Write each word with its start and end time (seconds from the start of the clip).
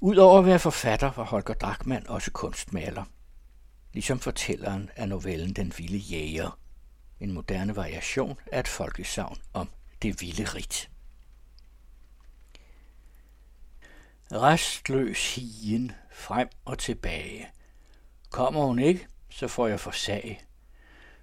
Udover 0.00 0.38
at 0.38 0.46
være 0.46 0.58
forfatter 0.58 1.10
var 1.10 1.24
Holger 1.24 1.54
Drachmann 1.54 2.08
også 2.08 2.30
kunstmaler, 2.30 3.04
ligesom 3.92 4.20
fortælleren 4.20 4.90
af 4.96 5.08
novellen 5.08 5.52
Den 5.52 5.72
Vilde 5.78 5.96
Jæger, 5.98 6.58
en 7.20 7.32
moderne 7.32 7.76
variation 7.76 8.38
af 8.52 8.60
et 8.60 8.68
folkesavn 8.68 9.38
om 9.52 9.68
det 10.02 10.20
vilde 10.20 10.44
rit. 10.44 10.90
Restløs 14.32 15.34
hien 15.34 15.92
frem 16.12 16.48
og 16.64 16.78
tilbage. 16.78 17.48
Kommer 18.30 18.66
hun 18.66 18.78
ikke, 18.78 19.06
så 19.30 19.48
får 19.48 19.66
jeg 19.66 19.80
for 19.80 19.90
sag. 19.90 20.46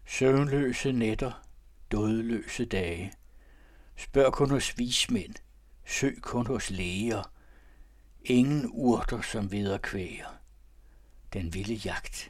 Søvnløse 0.05 0.92
nætter, 0.92 1.44
dødløse 1.92 2.66
dage. 2.66 3.14
Spørg 3.96 4.34
kun 4.34 4.50
hos 4.50 4.78
vismænd, 4.78 5.36
søg 5.86 6.18
kun 6.21 6.48
hos 6.48 6.70
læger. 6.70 7.34
Ingen 8.28 8.70
urter 8.73 9.21
som 9.21 9.49
kvæger. 9.77 10.38
Den 11.34 11.54
vilde 11.54 11.73
jagt 11.73 12.30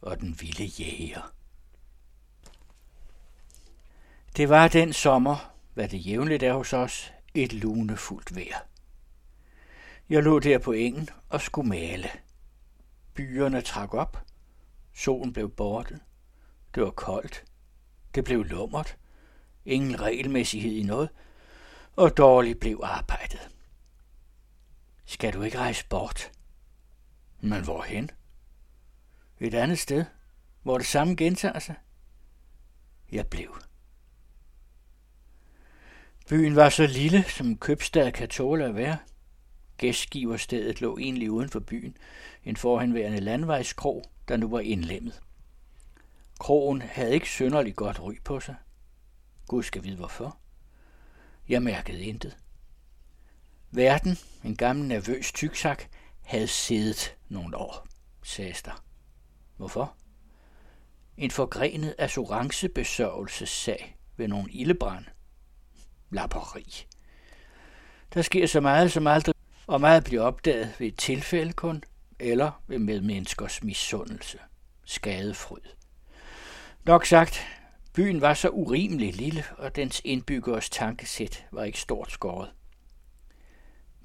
og 0.00 0.20
den 0.20 0.40
vilde 0.40 0.64
jæger. 0.64 1.34
Det 4.36 4.48
var 4.48 4.68
den 4.68 4.92
sommer, 4.92 5.54
hvad 5.74 5.88
det 5.88 6.06
jævnligt 6.06 6.42
er 6.42 6.52
hos 6.52 6.72
os, 6.72 7.12
et 7.34 7.52
lunefuldt 7.52 8.36
vejr. 8.36 8.58
Jeg 10.08 10.22
lå 10.22 10.38
der 10.38 10.58
på 10.58 10.72
engen 10.72 11.08
og 11.28 11.40
skulle 11.40 11.68
male. 11.68 12.08
Byerne 13.14 13.60
trak 13.60 13.94
op. 13.94 14.24
Solen 14.94 15.32
blev 15.32 15.50
borte. 15.50 16.00
Det 16.74 16.82
var 16.82 16.90
koldt. 16.90 17.44
Det 18.14 18.24
blev 18.24 18.44
lummert. 18.44 18.96
Ingen 19.64 20.00
regelmæssighed 20.00 20.72
i 20.72 20.82
noget. 20.82 21.08
Og 21.96 22.16
dårligt 22.16 22.60
blev 22.60 22.80
arbejdet. 22.82 23.53
Skal 25.14 25.32
du 25.32 25.42
ikke 25.42 25.58
rejse 25.58 25.86
bort? 25.88 26.32
Men 27.40 27.64
hvorhen? 27.64 28.10
Et 29.40 29.54
andet 29.54 29.78
sted, 29.78 30.04
hvor 30.62 30.78
det 30.78 30.86
samme 30.86 31.16
gentager 31.16 31.58
sig. 31.58 31.74
Jeg 33.12 33.26
blev. 33.26 33.58
Byen 36.28 36.56
var 36.56 36.68
så 36.68 36.86
lille, 36.86 37.24
som 37.28 37.58
købstad 37.58 38.12
kan 38.12 38.28
tåle 38.28 38.64
at 38.64 38.74
være– 38.74 38.98
Gæstgiverstedet 39.78 40.80
lå 40.80 40.98
egentlig 40.98 41.30
uden 41.30 41.48
for 41.48 41.60
byen, 41.60 41.96
en 42.44 42.56
forhenværende 42.56 43.20
landvejskrog, 43.20 44.04
der 44.28 44.36
nu 44.36 44.48
var 44.48 44.60
indlemmet. 44.60 45.20
Krogen 46.38 46.82
havde 46.82 47.14
ikke 47.14 47.28
synderligt 47.28 47.76
godt 47.76 48.00
ry 48.00 48.14
på 48.24 48.40
sig. 48.40 48.54
Gud 49.46 49.62
skal 49.62 49.84
vide 49.84 49.96
hvorfor. 49.96 50.36
Jeg 51.48 51.62
mærkede 51.62 52.02
intet. 52.02 52.36
Verden, 53.76 54.18
en 54.44 54.56
gammel 54.56 54.88
nervøs 54.88 55.32
tyksak, 55.32 55.84
havde 56.22 56.46
siddet 56.46 57.16
nogle 57.28 57.56
år, 57.56 57.86
sagde 58.22 58.54
der. 58.64 58.84
Hvorfor? 59.56 59.96
En 61.16 61.30
forgrenet 61.30 61.94
assurancebesørgelsessag 61.98 63.96
ved 64.16 64.28
nogle 64.28 64.52
ildebrand. 64.52 65.04
Lapperi. 66.10 66.86
Der 68.14 68.22
sker 68.22 68.46
så 68.46 68.60
meget, 68.60 68.92
som 68.92 69.06
aldrig 69.06 69.34
og 69.66 69.80
meget 69.80 70.04
bliver 70.04 70.22
opdaget 70.22 70.74
ved 70.78 70.86
et 70.86 70.98
tilfælde 70.98 71.52
kun, 71.52 71.84
eller 72.18 72.62
ved 72.66 72.78
medmenneskers 72.78 73.62
misundelse, 73.62 74.38
skadefryd. 74.84 75.62
Nok 76.84 77.06
sagt, 77.06 77.46
byen 77.94 78.20
var 78.20 78.34
så 78.34 78.48
urimelig 78.48 79.14
lille, 79.14 79.44
og 79.58 79.76
dens 79.76 80.02
indbyggeres 80.04 80.70
tankesæt 80.70 81.46
var 81.52 81.64
ikke 81.64 81.80
stort 81.80 82.12
skåret. 82.12 82.50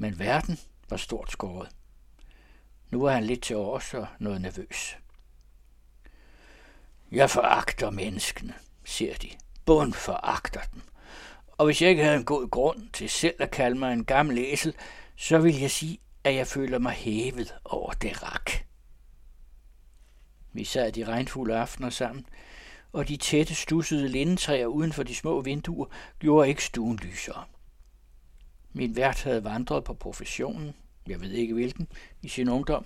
Men 0.02 0.20
verden 0.20 0.60
var 0.90 0.98
stort 0.98 1.32
skåret. 1.32 1.70
Nu 2.92 3.02
var 3.02 3.12
han 3.12 3.24
lidt 3.24 3.44
til 3.44 3.56
års 3.56 3.94
og 3.94 4.08
noget 4.20 4.42
nervøs. 4.42 4.98
Jeg 7.12 7.30
foragter 7.30 7.90
menneskene, 7.90 8.54
siger 8.84 9.14
de. 9.14 9.30
Bund 9.66 9.94
foragter 9.94 10.62
dem. 10.74 10.82
Og 11.48 11.66
hvis 11.66 11.82
jeg 11.82 11.90
ikke 11.90 12.04
havde 12.04 12.18
en 12.18 12.26
god 12.26 12.50
grund 12.50 12.90
til 12.94 13.10
selv 13.10 13.36
at 13.40 13.52
kalde 13.52 13.80
mig 13.80 13.94
en 13.94 14.06
gammel 14.06 14.38
æsel, 14.38 14.74
så 15.16 15.38
vil 15.38 15.60
jeg 15.60 15.72
sige, 15.72 16.00
at 16.24 16.36
jeg 16.36 16.48
føler 16.48 16.80
mig 16.80 16.94
hævet 16.94 17.56
over 17.66 17.92
det 17.92 18.24
rak. 18.24 18.52
Vi 20.54 20.64
sad 20.64 20.92
de 20.92 21.04
regnfulde 21.04 21.58
aftener 21.58 21.90
sammen, 21.90 22.26
og 22.94 23.08
de 23.08 23.18
tætte, 23.18 23.56
stussede 23.56 24.10
lindetræer 24.10 24.68
uden 24.68 24.94
for 24.94 25.04
de 25.04 25.16
små 25.16 25.42
vinduer 25.42 25.86
gjorde 26.20 26.50
ikke 26.50 26.64
stuen 26.64 26.98
lysere. 26.98 27.44
Min 28.74 28.96
vært 28.96 29.24
havde 29.24 29.44
vandret 29.44 29.84
på 29.84 29.94
professionen, 29.94 30.74
jeg 31.08 31.22
ved 31.22 31.32
ikke 31.32 31.54
hvilken, 31.54 31.88
i 32.22 32.28
sin 32.28 32.50
ungdom. 32.50 32.86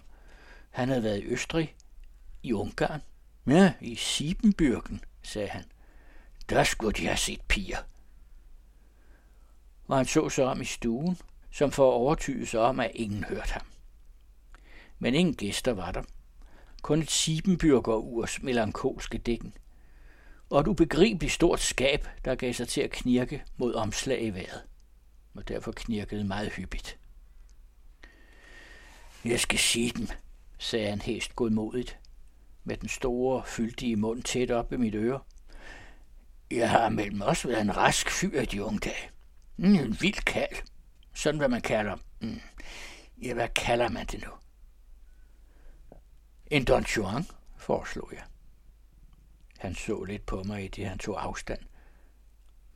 Han 0.69 0.87
havde 0.87 1.03
været 1.03 1.19
i 1.19 1.25
Østrig, 1.25 1.75
i 2.43 2.53
Ungarn. 2.53 3.01
Ja, 3.47 3.73
i 3.81 3.95
Siebenbürgen, 3.95 4.97
sagde 5.23 5.47
han. 5.47 5.63
Der 6.49 6.63
skulle 6.63 6.93
de 6.93 7.05
have 7.05 7.17
set 7.17 7.41
piger. 7.41 7.77
Og 9.87 9.97
han 9.97 10.05
så 10.05 10.29
sig 10.29 10.45
om 10.45 10.61
i 10.61 10.65
stuen, 10.65 11.17
som 11.51 11.71
for 11.71 11.89
at 11.89 11.93
overtyde 11.93 12.45
sig 12.45 12.59
om, 12.59 12.79
at 12.79 12.91
ingen 12.93 13.23
hørte 13.23 13.51
ham. 13.51 13.65
Men 14.99 15.15
ingen 15.15 15.35
gæster 15.35 15.71
var 15.71 15.91
der. 15.91 16.03
Kun 16.81 16.99
et 16.99 17.11
Siebenbürger-urs 17.11 18.43
melankolske 18.43 19.17
dækken. 19.17 19.53
Og 20.49 20.59
et 20.59 20.67
ubegribeligt 20.67 21.33
stort 21.33 21.59
skab, 21.59 22.07
der 22.25 22.35
gav 22.35 22.53
sig 22.53 22.67
til 22.67 22.81
at 22.81 22.91
knirke 22.91 23.43
mod 23.57 23.73
omslag 23.73 24.23
i 24.23 24.29
vejret. 24.29 24.61
Og 25.35 25.47
derfor 25.47 25.71
knirkede 25.71 26.23
meget 26.23 26.51
hyppigt. 26.51 26.99
Jeg 29.25 29.39
skal 29.39 29.59
sige 29.59 29.91
dem, 29.91 30.07
sagde 30.57 30.89
han 30.89 31.01
hæst 31.01 31.35
godmodigt, 31.35 31.99
med 32.63 32.77
den 32.77 32.89
store, 32.89 33.43
fyldige 33.45 33.95
mund 33.95 34.23
tæt 34.23 34.51
op 34.51 34.71
ved 34.71 34.77
mit 34.77 34.95
øre. 34.95 35.19
Jeg 36.51 36.69
har 36.69 36.89
mellem 36.89 37.21
os 37.21 37.47
været 37.47 37.61
en 37.61 37.77
rask 37.77 38.09
fyr 38.09 38.41
i 38.41 38.45
de 38.45 38.63
unge 38.63 38.79
dage. 38.79 39.09
Mm, 39.57 39.75
en 39.75 40.01
vild 40.01 40.25
kald 40.25 40.55
sådan 41.13 41.37
hvad 41.37 41.49
man 41.49 41.61
kalder, 41.61 41.97
mm, 42.19 42.41
ja, 43.21 43.33
hvad 43.33 43.49
kalder 43.49 43.89
man 43.89 44.05
det 44.05 44.23
nu? 44.25 44.31
En 46.47 46.65
Don 46.65 46.83
Juan, 46.83 47.25
foreslog 47.57 48.09
jeg. 48.13 48.23
Han 49.57 49.75
så 49.75 50.03
lidt 50.03 50.25
på 50.25 50.43
mig, 50.43 50.63
i 50.63 50.67
det 50.67 50.87
han 50.87 50.97
tog 50.97 51.23
afstand. 51.23 51.59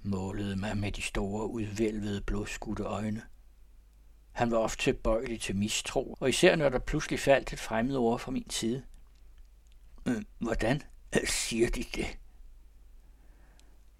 Målede 0.07 0.55
mig 0.55 0.77
med 0.77 0.91
de 0.91 1.01
store, 1.01 1.47
udvælvede, 1.47 2.21
blodskudte 2.21 2.83
øjne. 2.83 3.21
Han 4.31 4.51
var 4.51 4.57
ofte 4.57 4.83
tilbøjelig 4.83 5.41
til 5.41 5.55
mistro, 5.55 6.17
og 6.19 6.29
især 6.29 6.55
når 6.55 6.69
der 6.69 6.79
pludselig 6.79 7.19
faldt 7.19 7.53
et 7.53 7.59
fremmed 7.59 7.95
ord 7.95 8.19
fra 8.19 8.31
min 8.31 8.49
side. 8.49 8.83
Øh, 10.05 10.23
hvordan 10.39 10.81
siger 11.25 11.69
de 11.69 11.83
det? 11.95 12.17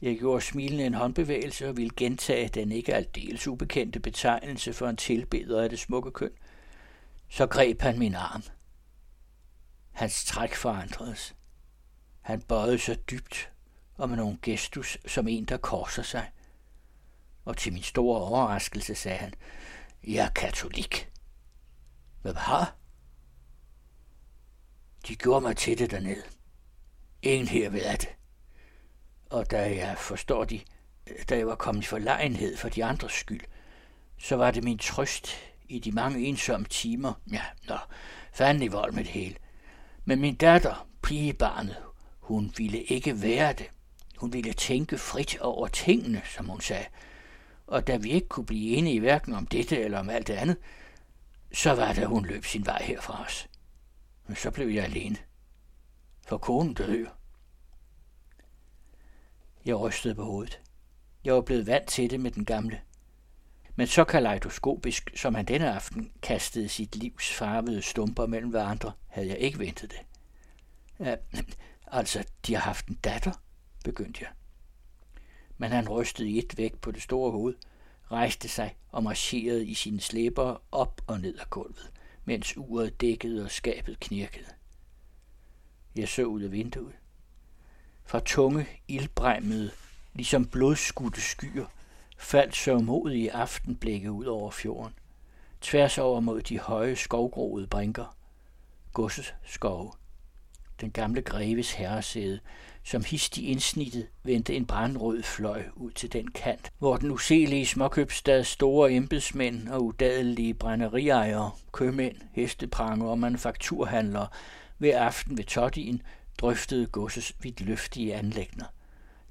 Jeg 0.01 0.17
gjorde 0.17 0.41
smilende 0.41 0.85
en 0.85 0.94
håndbevægelse 0.94 1.69
og 1.69 1.78
ville 1.78 1.96
gentage 1.97 2.47
den 2.47 2.72
ikke 2.72 2.96
aldeles 2.96 3.47
ubekendte 3.47 4.00
betegnelse 4.00 4.73
for 4.73 4.88
en 4.88 4.97
tilbeder 4.97 5.63
af 5.63 5.69
det 5.69 5.79
smukke 5.79 6.12
køn. 6.12 6.31
Så 7.29 7.47
greb 7.47 7.81
han 7.81 8.00
min 8.00 8.16
arm. 8.16 8.44
Hans 9.91 10.25
træk 10.25 10.56
forandredes. 10.56 11.35
Han 12.22 12.41
bøjede 12.41 12.79
sig 12.79 13.09
dybt 13.09 13.51
og 13.97 14.09
med 14.09 14.18
nogle 14.18 14.38
gestus 14.41 14.97
som 15.06 15.28
en, 15.28 15.46
der 15.46 15.58
korser 15.58 16.03
sig. 16.03 16.31
Og 17.46 17.58
til 17.58 17.74
min 17.74 17.84
store 17.84 18.22
overraskelse 18.22 18.96
sagde 18.96 19.18
han, 19.18 19.34
jeg 20.03 20.25
er 20.25 20.30
katolik. 20.30 21.09
Hvad 22.22 22.34
var? 22.34 22.75
De 25.08 25.16
gjorde 25.16 25.41
mig 25.41 25.58
til 25.58 25.78
det 25.78 25.91
dernede. 25.91 26.24
Ingen 27.22 27.47
her 27.47 27.69
ved 27.69 27.81
at 27.81 28.02
det 28.02 28.18
og 29.30 29.52
da 29.52 29.75
jeg 29.75 29.96
forstår 29.97 30.46
de, 30.46 30.59
da 31.29 31.38
jeg 31.38 31.47
var 31.47 31.56
kommet 31.56 31.84
i 31.84 31.85
forlegenhed 31.85 32.58
for 32.58 32.69
de 32.69 32.85
andres 32.85 33.12
skyld, 33.12 33.41
så 34.18 34.35
var 34.35 34.52
det 34.52 34.64
min 34.64 34.78
trøst 34.78 35.28
i 35.68 35.79
de 35.79 35.91
mange 35.91 36.19
ensomme 36.25 36.68
timer. 36.68 37.14
Ja, 37.32 37.41
nå, 37.67 37.78
fanden 38.34 38.64
i 38.64 38.67
vold 38.67 38.91
med 38.91 39.03
det 39.03 39.11
hele. 39.11 39.35
Men 40.05 40.22
min 40.22 40.35
datter, 40.35 40.88
pigebarnet, 41.03 41.78
hun 42.20 42.53
ville 42.58 42.84
ikke 42.84 43.22
være 43.22 43.53
det. 43.53 43.70
Hun 44.17 44.34
ville 44.34 44.53
tænke 44.53 44.97
frit 44.97 45.37
over 45.40 45.67
tingene, 45.67 46.22
som 46.25 46.49
hun 46.49 46.61
sagde. 46.61 46.85
Og 47.67 47.87
da 47.87 47.97
vi 47.97 48.09
ikke 48.09 48.28
kunne 48.28 48.46
blive 48.46 48.75
enige 48.78 48.99
hverken 48.99 49.34
om 49.34 49.47
dette 49.47 49.78
eller 49.78 49.99
om 49.99 50.09
alt 50.09 50.28
det 50.28 50.34
andet, 50.34 50.58
så 51.53 51.72
var 51.75 51.93
det, 51.93 52.08
hun 52.08 52.25
løb 52.25 52.46
sin 52.46 52.66
vej 52.66 52.84
her 52.84 53.02
fra 53.02 53.23
os. 53.25 53.47
Men 54.28 54.35
så 54.35 54.52
blev 54.52 54.67
jeg 54.67 54.84
alene. 54.84 55.17
For 56.28 56.37
konen 56.37 56.73
døde 56.73 57.08
jeg 59.67 59.79
rystede 59.79 60.16
på 60.16 60.23
hovedet. 60.23 60.61
Jeg 61.23 61.34
var 61.34 61.41
blevet 61.41 61.67
vant 61.67 61.87
til 61.87 62.09
det 62.09 62.20
med 62.20 62.31
den 62.31 62.46
gamle. 62.46 62.81
Men 63.75 63.87
så 63.87 64.03
kaleidoskopisk, 64.03 65.11
som 65.16 65.35
han 65.35 65.46
denne 65.46 65.73
aften 65.73 66.11
kastede 66.22 66.70
sit 66.70 66.96
livs 66.96 67.34
farvede 67.34 67.81
stumper 67.81 68.25
mellem 68.25 68.49
hverandre, 68.49 68.91
havde 69.08 69.28
jeg 69.28 69.37
ikke 69.37 69.59
ventet 69.59 69.91
det. 69.91 69.99
Ja, 70.99 71.16
altså, 71.87 72.23
de 72.47 72.53
har 72.53 72.61
haft 72.61 72.87
en 72.87 72.96
datter, 72.96 73.31
begyndte 73.87 74.19
jeg. 74.22 74.31
Men 75.57 75.72
han 75.72 75.89
rystede 75.89 76.29
i 76.29 76.37
et 76.37 76.57
væk 76.57 76.75
på 76.75 76.91
det 76.91 77.01
store 77.01 77.31
hoved, 77.31 77.55
rejste 78.11 78.47
sig 78.47 78.75
og 78.91 79.03
marcherede 79.03 79.66
i 79.66 79.73
sine 79.73 80.01
slæber 80.01 80.61
op 80.72 81.01
og 81.07 81.19
ned 81.19 81.39
ad 81.39 81.45
gulvet, 81.49 81.91
mens 82.25 82.57
uret 82.57 83.01
dækkede 83.01 83.43
og 83.43 83.51
skabet 83.51 83.99
knirkede. 83.99 84.49
Jeg 85.95 86.07
så 86.09 86.23
ud 86.23 86.41
af 86.41 86.51
vinduet. 86.51 86.95
Fra 88.05 88.19
tunge, 88.19 88.67
ildbræmmede, 88.87 89.72
ligesom 90.13 90.45
blodskudte 90.45 91.22
skyer, 91.22 91.66
faldt 92.17 92.55
sørmodige 92.55 93.34
aftenblikke 93.34 94.11
ud 94.11 94.25
over 94.25 94.51
fjorden, 94.51 94.93
tværs 95.61 95.97
over 95.97 96.19
mod 96.19 96.41
de 96.41 96.59
høje 96.59 96.95
skovgroede 96.95 97.67
brinker, 97.67 98.17
godsets 98.93 99.34
skove. 99.45 99.91
Den 100.82 100.91
gamle 100.91 101.22
greves 101.22 101.72
herresæde, 101.72 102.40
som 102.84 103.03
hist 103.03 103.38
i 103.38 103.46
indsnittet 103.46 104.08
vendte 104.24 104.56
en 104.56 104.66
brandrød 104.66 105.24
fløj 105.24 105.64
ud 105.76 105.91
til 105.91 106.14
den 106.14 106.28
kant, 106.28 106.72
hvor 106.79 106.97
den 106.97 107.12
uselige 107.12 107.66
småkøbstads 107.66 108.47
store 108.47 108.91
embedsmænd 108.91 109.68
og 109.68 109.85
udadelige 109.85 110.53
brænderiejere, 110.53 111.52
købmænd, 111.72 112.16
hestepranger 112.34 113.08
og 113.08 113.20
manufakturhandlere 113.20 114.28
ved 114.79 114.90
aften 114.90 115.38
ved 115.38 115.44
Tottien 115.44 116.02
drøftede 116.38 116.85
godses 116.85 117.34
vidtløftige 117.41 118.16
anlægner. 118.16 118.66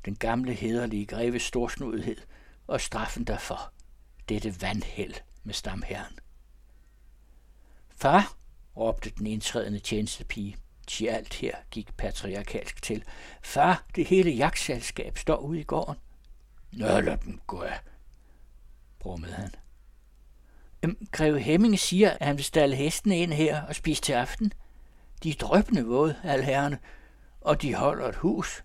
Den 0.05 0.15
gamle 0.17 0.53
hederlige 0.53 1.07
greves 1.07 1.43
storsnudhed 1.43 2.17
og 2.67 2.81
straffen 2.81 3.25
derfor. 3.25 3.73
Dette 4.29 4.63
vandhæld 4.63 5.15
med 5.45 5.55
stamherren. 5.55 6.19
Far, 7.97 8.37
råbte 8.77 9.11
den 9.19 9.27
indtrædende 9.27 9.79
tjenestepige. 9.79 10.57
Til 10.87 11.07
alt 11.07 11.35
her 11.35 11.57
gik 11.71 11.97
patriarkalsk 11.97 12.83
til. 12.83 13.05
Far, 13.43 13.85
det 13.97 14.07
hele 14.07 14.31
jagtselskab 14.31 15.19
står 15.19 15.37
ude 15.37 15.61
i 15.61 15.65
gården. 15.65 15.97
Nå, 16.73 17.01
lad 17.01 17.17
dem 17.17 17.41
gå 17.47 17.61
af, 17.61 17.81
brummede 18.99 19.33
han. 19.33 19.51
Øhm, 20.83 21.09
Greve 21.13 21.41
Hemming 21.41 21.79
siger, 21.79 22.11
at 22.11 22.27
han 22.27 22.37
vil 22.37 22.45
stalle 22.45 22.77
hestene 22.77 23.19
ind 23.19 23.33
her 23.33 23.63
og 23.63 23.75
spise 23.75 24.03
til 24.03 24.13
aften. 24.13 24.53
De 25.23 25.31
er 25.31 25.35
drøbende 25.35 25.85
våde, 25.85 26.17
alherrene, 26.25 26.79
og 27.41 27.63
de 27.63 27.75
holder 27.75 28.09
et 28.09 28.17
hus. 28.17 28.65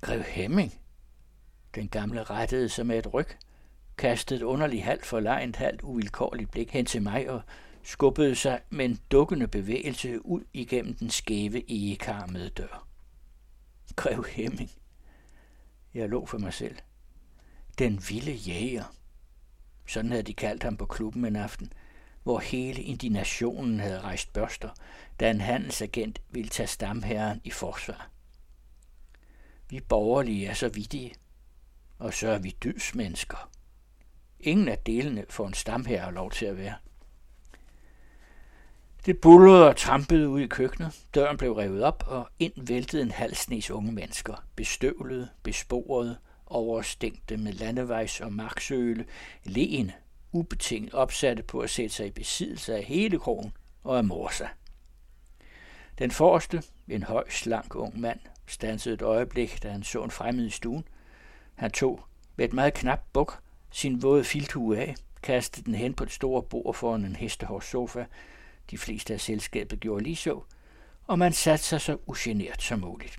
Grev 0.00 0.22
Hemming, 0.22 0.80
den 1.74 1.88
gamle 1.88 2.22
rettede 2.22 2.68
sig 2.68 2.86
med 2.86 2.98
et 2.98 3.14
ryg, 3.14 3.26
kastede 3.98 4.40
et 4.40 4.44
underligt 4.44 4.82
halvt 4.82 5.06
forlegent, 5.06 5.56
halvt 5.56 5.82
uvilkårligt 5.82 6.50
blik 6.50 6.70
hen 6.70 6.86
til 6.86 7.02
mig 7.02 7.30
og 7.30 7.42
skubbede 7.82 8.34
sig 8.34 8.60
med 8.70 8.84
en 8.84 9.00
dukkende 9.10 9.48
bevægelse 9.48 10.26
ud 10.26 10.44
igennem 10.52 10.94
den 10.94 11.10
skæve 11.10 11.70
egekarmede 11.70 12.48
dør. 12.48 12.88
Grev 13.96 14.24
Hemming. 14.24 14.70
Jeg 15.94 16.08
lå 16.08 16.26
for 16.26 16.38
mig 16.38 16.52
selv. 16.52 16.76
Den 17.78 18.02
vilde 18.08 18.32
jæger. 18.32 18.94
Sådan 19.86 20.10
havde 20.10 20.22
de 20.22 20.34
kaldt 20.34 20.62
ham 20.62 20.76
på 20.76 20.86
klubben 20.86 21.24
en 21.24 21.36
aften, 21.36 21.72
hvor 22.22 22.38
hele 22.38 22.82
indignationen 22.82 23.80
havde 23.80 24.00
rejst 24.00 24.32
børster, 24.32 24.70
da 25.20 25.30
en 25.30 25.40
handelsagent 25.40 26.22
ville 26.30 26.48
tage 26.48 26.66
stamherren 26.66 27.40
i 27.44 27.50
forsvar. 27.50 28.10
Vi 29.70 29.80
borgerlige 29.80 30.46
er 30.46 30.54
så 30.54 30.68
vidige, 30.68 31.14
og 31.98 32.14
så 32.14 32.28
er 32.28 32.38
vi 32.38 32.56
dydsmennesker. 32.64 33.50
Ingen 34.40 34.68
af 34.68 34.78
delene 34.78 35.24
får 35.30 35.46
en 35.46 35.54
stamherre 35.54 36.14
lov 36.14 36.30
til 36.30 36.46
at 36.46 36.56
være. 36.56 36.74
Det 39.06 39.20
bullede 39.20 39.68
og 39.68 39.76
trampede 39.76 40.28
ud 40.28 40.40
i 40.40 40.46
køkkenet. 40.46 41.04
Døren 41.14 41.36
blev 41.36 41.52
revet 41.52 41.82
op, 41.82 42.04
og 42.06 42.28
ind 42.38 42.52
væltede 42.56 43.02
en 43.02 43.10
halv 43.10 43.34
snes 43.34 43.70
unge 43.70 43.92
mennesker, 43.92 44.44
bestøvlede, 44.56 45.28
besporede, 45.42 46.18
overstængte 46.46 47.36
med 47.36 47.52
landevejs- 47.52 48.20
og 48.20 48.32
marksøle, 48.32 49.04
leende, 49.44 49.92
ubetinget 50.32 50.94
opsatte 50.94 51.42
på 51.42 51.60
at 51.60 51.70
sætte 51.70 51.94
sig 51.94 52.06
i 52.06 52.10
besiddelse 52.10 52.76
af 52.76 52.82
hele 52.82 53.18
krogen 53.18 53.52
og 53.84 53.98
af 53.98 54.04
morsa. 54.04 54.46
Den 55.98 56.10
forreste, 56.10 56.62
en 56.88 57.02
høj, 57.02 57.24
slank 57.30 57.74
ung 57.74 58.00
mand, 58.00 58.20
stansede 58.46 58.94
et 58.94 59.02
øjeblik, 59.02 59.62
da 59.62 59.70
han 59.70 59.82
så 59.82 60.02
en 60.02 60.10
fremmed 60.10 60.46
i 60.46 60.50
stuen. 60.50 60.84
Han 61.54 61.70
tog 61.70 62.00
med 62.36 62.44
et 62.44 62.52
meget 62.52 62.74
knap 62.74 63.00
buk 63.12 63.38
sin 63.70 64.02
våde 64.02 64.24
filthue 64.24 64.78
af, 64.78 64.94
kastede 65.22 65.64
den 65.64 65.74
hen 65.74 65.94
på 65.94 66.04
det 66.04 66.12
store 66.12 66.42
bord 66.42 66.74
foran 66.74 67.04
en 67.04 67.16
hestehårs 67.16 67.64
sofa, 67.64 68.04
de 68.70 68.78
fleste 68.78 69.14
af 69.14 69.20
selskabet 69.20 69.80
gjorde 69.80 70.04
lige 70.04 70.16
så, 70.16 70.42
og 71.06 71.18
man 71.18 71.32
satte 71.32 71.64
sig 71.64 71.80
så 71.80 71.98
ugenert 72.06 72.62
som 72.62 72.80
muligt. 72.80 73.18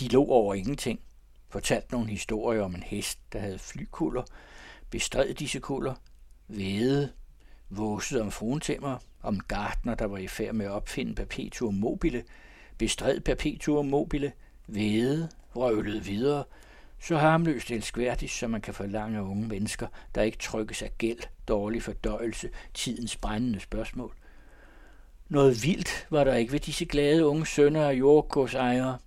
De 0.00 0.08
lå 0.08 0.24
over 0.26 0.54
ingenting, 0.54 1.00
fortalte 1.48 1.92
nogle 1.92 2.10
historier 2.10 2.62
om 2.62 2.74
en 2.74 2.82
hest, 2.82 3.18
der 3.32 3.38
havde 3.38 3.58
flykuller, 3.58 4.22
bestred 4.90 5.34
disse 5.34 5.60
kuller, 5.60 5.94
væde, 6.48 7.12
våsede 7.68 8.20
om 8.20 8.30
fruentæmmer, 8.30 8.98
om 9.22 9.40
gartner, 9.40 9.94
der 9.94 10.04
var 10.04 10.18
i 10.18 10.28
færd 10.28 10.54
med 10.54 10.66
at 10.66 10.72
opfinde 10.72 11.14
perpetuum 11.14 11.74
mobile, 11.74 12.24
bestred 12.78 13.20
perpetuum 13.20 13.86
mobile, 13.86 14.32
væde, 14.66 15.28
røvlede 15.56 16.04
videre, 16.04 16.44
så 17.00 17.16
harmløst 17.16 17.70
elskværdigt, 17.70 18.32
som 18.32 18.50
man 18.50 18.60
kan 18.60 18.74
forlange 18.74 19.18
af 19.18 19.22
unge 19.22 19.48
mennesker, 19.48 19.86
der 20.14 20.22
ikke 20.22 20.38
trykkes 20.38 20.82
af 20.82 20.90
gæld, 20.98 21.20
dårlig 21.48 21.82
fordøjelse, 21.82 22.50
tidens 22.74 23.16
brændende 23.16 23.60
spørgsmål. 23.60 24.14
Noget 25.28 25.62
vildt 25.62 26.06
var 26.10 26.24
der 26.24 26.34
ikke 26.34 26.52
ved 26.52 26.60
disse 26.60 26.84
glade 26.84 27.26
unge 27.26 27.46
sønner 27.46 27.88
af 27.88 27.92
jordgodsejere. 27.92 28.98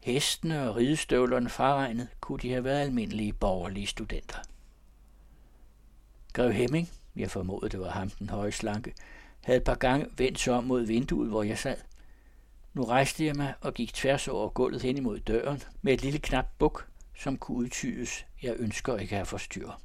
Hestene 0.00 0.68
og 0.68 0.76
ridestøvlerne 0.76 1.48
farregnet 1.48 2.08
kunne 2.20 2.38
de 2.38 2.50
have 2.50 2.64
været 2.64 2.80
almindelige 2.80 3.32
borgerlige 3.32 3.86
studenter. 3.86 4.38
Grev 6.32 6.52
Hemming, 6.52 6.90
jeg 7.16 7.30
formodede 7.30 7.68
det 7.68 7.80
var 7.80 7.90
ham 7.90 8.10
den 8.10 8.28
høje 8.28 8.52
slanke, 8.52 8.94
havde 9.40 9.56
et 9.56 9.64
par 9.64 9.74
gange 9.74 10.06
vendt 10.16 10.40
sig 10.40 10.54
om 10.54 10.64
mod 10.64 10.82
vinduet, 10.82 11.28
hvor 11.28 11.42
jeg 11.42 11.58
sad. 11.58 11.76
Nu 12.74 12.84
rejste 12.84 13.24
jeg 13.26 13.36
mig 13.36 13.54
og 13.60 13.74
gik 13.74 13.94
tværs 13.94 14.28
over 14.28 14.48
gulvet 14.48 14.82
hen 14.82 14.96
imod 14.96 15.20
døren 15.20 15.62
med 15.82 15.92
et 15.92 16.02
lille 16.02 16.18
knap 16.18 16.46
buk, 16.58 16.88
som 17.14 17.38
kunne 17.38 17.58
udtydes, 17.58 18.26
jeg 18.42 18.54
ønsker 18.58 18.96
ikke 18.96 19.18
at 19.18 19.28
forstyrre. 19.28 19.78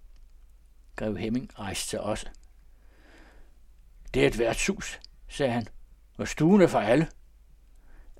Grev 0.96 1.18
Hemming 1.18 1.60
rejste 1.60 1.90
sig 1.90 2.02
også. 2.02 2.28
Det 4.14 4.24
er 4.24 4.28
et 4.28 4.40
værtshus, 4.40 5.00
sagde 5.28 5.52
han, 5.52 5.68
og 6.18 6.28
stuen 6.28 6.62
er 6.62 6.68
for 6.68 6.80
alle. 6.80 7.08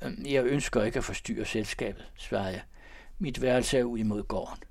Øhm, 0.02 0.26
jeg 0.26 0.46
ønsker 0.46 0.84
ikke 0.84 0.98
at 0.98 1.06
forstyrre 1.06 1.46
selskabet, 1.46 2.12
svarede 2.18 2.52
jeg. 2.52 2.64
Mit 3.20 3.42
værelse 3.42 3.78
er 3.78 3.84
ud 3.84 3.98
imod 3.98 4.24
gården. 4.24 4.64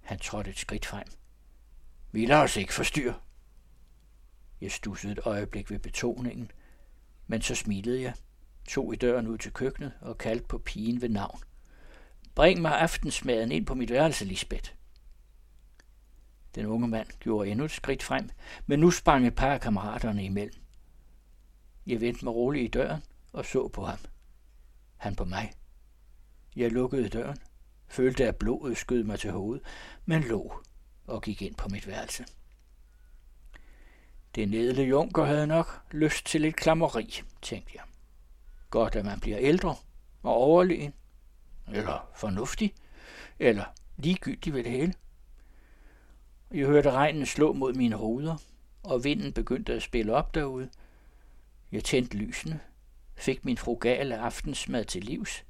Han 0.00 0.18
trådte 0.18 0.50
et 0.50 0.58
skridt 0.58 0.86
frem. 0.86 1.06
Vi 2.12 2.26
lader 2.26 2.42
os 2.42 2.56
ikke 2.56 2.74
forstyrre. 2.74 3.14
Jeg 4.60 4.72
stussede 4.72 5.12
et 5.12 5.20
øjeblik 5.24 5.70
ved 5.70 5.78
betoningen, 5.78 6.50
men 7.26 7.42
så 7.42 7.54
smilede 7.54 8.02
jeg, 8.02 8.14
tog 8.68 8.94
i 8.94 8.96
døren 8.96 9.26
ud 9.26 9.38
til 9.38 9.52
køkkenet 9.52 9.92
og 10.00 10.18
kaldte 10.18 10.46
på 10.46 10.58
pigen 10.58 11.02
ved 11.02 11.08
navn. 11.08 11.40
Bring 12.40 12.62
mig 12.62 12.80
aftensmaden 12.80 13.52
ind 13.52 13.66
på 13.66 13.74
mit 13.74 13.90
værelse, 13.90 14.24
Lisbeth. 14.24 14.70
Den 16.54 16.66
unge 16.66 16.88
mand 16.88 17.06
gjorde 17.20 17.50
endnu 17.50 17.64
et 17.64 17.70
skridt 17.70 18.02
frem, 18.02 18.30
men 18.66 18.80
nu 18.80 18.90
sprang 18.90 19.26
et 19.26 19.34
par 19.34 19.52
af 19.52 19.60
kammeraterne 19.60 20.24
imellem. 20.24 20.62
Jeg 21.86 22.00
vendte 22.00 22.24
mig 22.24 22.34
roligt 22.34 22.64
i 22.64 22.68
døren 22.68 23.02
og 23.32 23.44
så 23.44 23.68
på 23.68 23.84
ham. 23.84 23.98
Han 24.96 25.14
på 25.14 25.24
mig. 25.24 25.52
Jeg 26.56 26.72
lukkede 26.72 27.08
døren, 27.08 27.38
følte 27.88 28.28
at 28.28 28.36
blodet 28.36 28.76
skød 28.76 29.04
mig 29.04 29.18
til 29.18 29.30
hovedet, 29.30 29.64
men 30.04 30.22
lå 30.22 30.62
og 31.06 31.22
gik 31.22 31.42
ind 31.42 31.54
på 31.54 31.68
mit 31.68 31.86
værelse. 31.86 32.24
Det 34.34 34.48
nedle 34.48 34.82
junker 34.82 35.24
havde 35.24 35.46
nok 35.46 35.82
lyst 35.90 36.26
til 36.26 36.40
lidt 36.40 36.56
klammeri, 36.56 37.22
tænkte 37.42 37.72
jeg. 37.74 37.84
Godt, 38.70 38.96
at 38.96 39.04
man 39.04 39.20
bliver 39.20 39.38
ældre 39.40 39.76
og 40.22 40.34
overlegen, 40.34 40.92
eller 41.74 42.08
fornuftig, 42.14 42.74
eller 43.38 43.64
ligegyldig 43.96 44.54
ved 44.54 44.64
det 44.64 44.72
hele. 44.72 44.94
Jeg 46.54 46.66
hørte 46.66 46.90
regnen 46.90 47.26
slå 47.26 47.52
mod 47.52 47.74
mine 47.74 47.96
ruder, 47.96 48.36
og 48.82 49.04
vinden 49.04 49.32
begyndte 49.32 49.74
at 49.74 49.82
spille 49.82 50.14
op 50.14 50.34
derude. 50.34 50.68
Jeg 51.72 51.84
tændte 51.84 52.16
lysene, 52.16 52.60
fik 53.16 53.44
min 53.44 53.56
frugale 53.56 54.18
aftensmad 54.18 54.84
til 54.84 55.04
livs, 55.04 55.44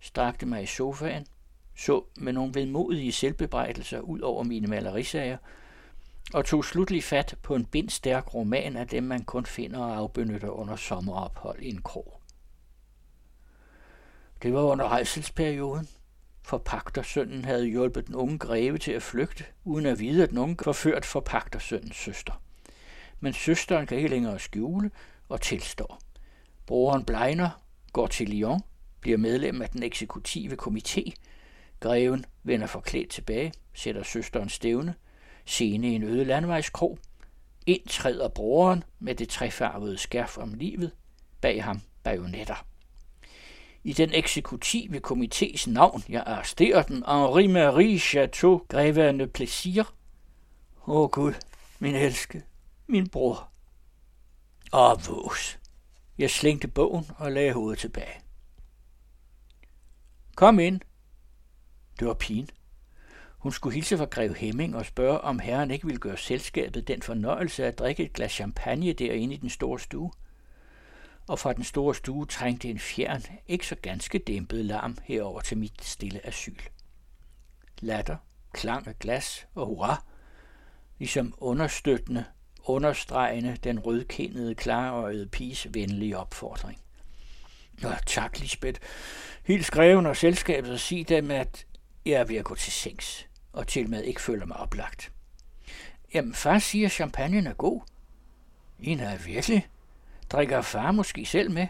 strakte 0.00 0.46
mig 0.46 0.62
i 0.62 0.66
sofaen, 0.66 1.26
så 1.76 2.04
med 2.16 2.32
nogle 2.32 2.54
vedmodige 2.54 3.12
selvbebrejdelser 3.12 4.00
ud 4.00 4.20
over 4.20 4.42
mine 4.42 4.66
malerisager, 4.66 5.36
og 6.34 6.44
tog 6.44 6.64
slutlig 6.64 7.04
fat 7.04 7.36
på 7.42 7.54
en 7.54 7.64
bindstærk 7.64 8.34
roman 8.34 8.76
af 8.76 8.88
dem, 8.88 9.02
man 9.02 9.24
kun 9.24 9.46
finder 9.46 9.78
og 9.78 9.96
afbenytter 9.96 10.48
under 10.48 10.76
sommerophold 10.76 11.62
i 11.62 11.68
en 11.68 11.82
krog. 11.82 12.20
Det 14.42 14.54
var 14.54 14.62
under 14.62 14.88
rejselsperioden, 14.88 15.88
for 16.42 16.58
pagtersønnen 16.58 17.44
havde 17.44 17.66
hjulpet 17.66 18.06
den 18.06 18.14
unge 18.14 18.38
greve 18.38 18.78
til 18.78 18.92
at 18.92 19.02
flygte, 19.02 19.44
uden 19.64 19.86
at 19.86 19.98
vide, 19.98 20.22
at 20.22 20.30
den 20.30 20.38
unge 20.38 20.56
forført 20.64 21.04
for 21.04 21.20
pagtersønnens 21.20 21.96
søster. 21.96 22.42
Men 23.20 23.32
søsteren 23.32 23.86
kan 23.86 23.96
ikke 23.96 24.08
længere 24.08 24.38
skjule 24.38 24.90
og 25.28 25.40
tilstår. 25.40 26.00
Broren 26.66 27.04
Bleiner 27.04 27.50
går 27.92 28.06
til 28.06 28.28
Lyon, 28.28 28.60
bliver 29.00 29.18
medlem 29.18 29.62
af 29.62 29.68
den 29.70 29.82
eksekutive 29.82 30.56
komité. 30.62 31.12
Greven 31.80 32.24
vender 32.42 32.66
forklædt 32.66 33.10
tilbage, 33.10 33.52
sætter 33.74 34.02
søsteren 34.02 34.48
stævne, 34.48 34.94
scene 35.44 35.88
i 35.88 35.94
en 35.94 36.02
øde 36.02 36.24
landvejskrog, 36.24 36.98
indtræder 37.66 38.28
broren 38.28 38.84
med 38.98 39.14
det 39.14 39.28
trefarvede 39.28 39.98
skærf 39.98 40.38
om 40.38 40.54
livet, 40.54 40.92
bag 41.40 41.64
ham 41.64 41.80
bajonetter. 42.02 42.66
I 43.86 43.92
den 43.92 44.14
eksekutive 44.14 45.00
komités 45.00 45.70
navn, 45.70 46.02
jeg 46.08 46.22
arresterer 46.26 46.82
den, 46.82 46.96
Henri 46.96 47.46
Marie 47.46 47.98
Chateau, 47.98 48.62
greverne 48.68 49.26
Plaisir. 49.26 49.82
Åh 50.86 50.96
oh 50.96 51.10
Gud, 51.10 51.34
min 51.78 51.94
elske, 51.94 52.42
min 52.86 53.08
bror. 53.08 53.48
Åh, 54.72 54.96
vås. 55.08 55.58
Jeg 56.18 56.30
slængte 56.30 56.68
bogen 56.68 57.06
og 57.18 57.32
lagde 57.32 57.52
hovedet 57.52 57.78
tilbage. 57.78 58.20
Kom 60.34 60.58
ind. 60.58 60.80
Det 62.00 62.08
var 62.08 62.14
pigen. 62.14 62.50
Hun 63.38 63.52
skulle 63.52 63.74
hilse 63.74 63.98
fra 63.98 64.04
Grev 64.04 64.34
Hemming 64.34 64.76
og 64.76 64.86
spørge, 64.86 65.20
om 65.20 65.38
herren 65.38 65.70
ikke 65.70 65.86
ville 65.86 66.00
gøre 66.00 66.16
selskabet 66.16 66.88
den 66.88 67.02
fornøjelse 67.02 67.66
at 67.66 67.78
drikke 67.78 68.04
et 68.04 68.12
glas 68.12 68.32
champagne 68.32 68.92
derinde 68.92 69.34
i 69.34 69.38
den 69.38 69.50
store 69.50 69.80
stue. 69.80 70.10
Og 71.28 71.38
fra 71.38 71.52
den 71.52 71.64
store 71.64 71.94
stue 71.94 72.26
trængte 72.26 72.68
en 72.68 72.78
fjern, 72.78 73.22
ikke 73.48 73.66
så 73.66 73.74
ganske 73.74 74.18
dæmpet 74.18 74.64
larm 74.64 74.96
herover 75.04 75.40
til 75.40 75.58
mit 75.58 75.84
stille 75.84 76.26
asyl. 76.26 76.58
Latter, 77.80 78.16
klang 78.52 78.86
af 78.86 78.98
glas 78.98 79.46
og 79.54 79.66
hurra, 79.66 80.04
ligesom 80.98 81.34
understøttende, 81.38 82.24
understregende 82.64 83.56
den 83.64 83.78
rødkendede, 83.78 84.54
klarøjede 84.54 85.26
piges 85.26 85.66
venlige 85.70 86.18
opfordring. 86.18 86.80
Nå, 87.82 87.90
tak, 88.06 88.40
Lisbeth. 88.40 88.80
Hils 89.44 89.66
skreven 89.66 90.06
og 90.06 90.16
selskabet 90.16 90.72
og 90.72 90.80
sig 90.80 91.08
dem, 91.08 91.30
at 91.30 91.66
jeg 92.06 92.12
er 92.12 92.24
ved 92.24 92.36
at 92.36 92.44
gå 92.44 92.54
til 92.54 92.72
sengs 92.72 93.26
og 93.52 93.66
til 93.66 93.90
med 93.90 94.04
ikke 94.04 94.20
føler 94.20 94.46
mig 94.46 94.56
oplagt. 94.56 95.12
Jamen, 96.14 96.34
far 96.34 96.58
siger, 96.58 96.86
at 96.86 96.92
champagnen 96.92 97.46
er 97.46 97.54
god. 97.54 97.80
En 98.80 99.00
er 99.00 99.16
virkelig. 99.16 99.66
Drikker 100.36 100.62
far 100.62 100.92
måske 100.92 101.26
selv 101.26 101.50
med? 101.50 101.66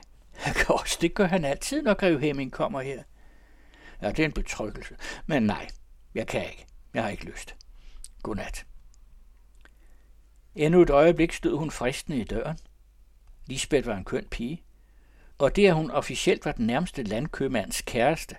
Også, 0.68 0.99
det 1.00 1.14
gør 1.14 1.26
han 1.26 1.44
altid, 1.44 1.82
når 1.82 1.94
Grev 1.94 2.20
Hemming 2.20 2.52
kommer 2.52 2.80
her. 2.80 3.02
Ja, 4.02 4.08
det 4.08 4.18
er 4.18 4.25
en 4.25 4.32
betryggelse. 4.32 4.96
Men 5.26 5.42
nej, 5.42 5.68
jeg 6.14 6.26
kan 6.26 6.44
ikke. 6.44 6.66
Jeg 6.94 7.02
har 7.02 7.11
ikke 7.11 7.25
lyst. 7.25 7.54
Godnat. 8.23 8.66
Endnu 10.54 10.82
et 10.82 10.90
øjeblik 10.90 11.32
stod 11.32 11.58
hun 11.58 11.70
fristende 11.70 12.18
i 12.18 12.25
døren. 12.25 12.58
Lisbeth 13.46 13.87
var 13.87 13.96
en 13.96 14.04
køn 14.04 14.26
pige, 14.30 14.62
og 15.38 15.56
det, 15.56 15.66
at 15.66 15.75
hun 15.75 15.90
officielt 15.90 16.44
var 16.44 16.52
den 16.52 16.66
nærmeste 16.66 17.02
landkøbmands 17.02 17.80
kæreste, 17.80 18.37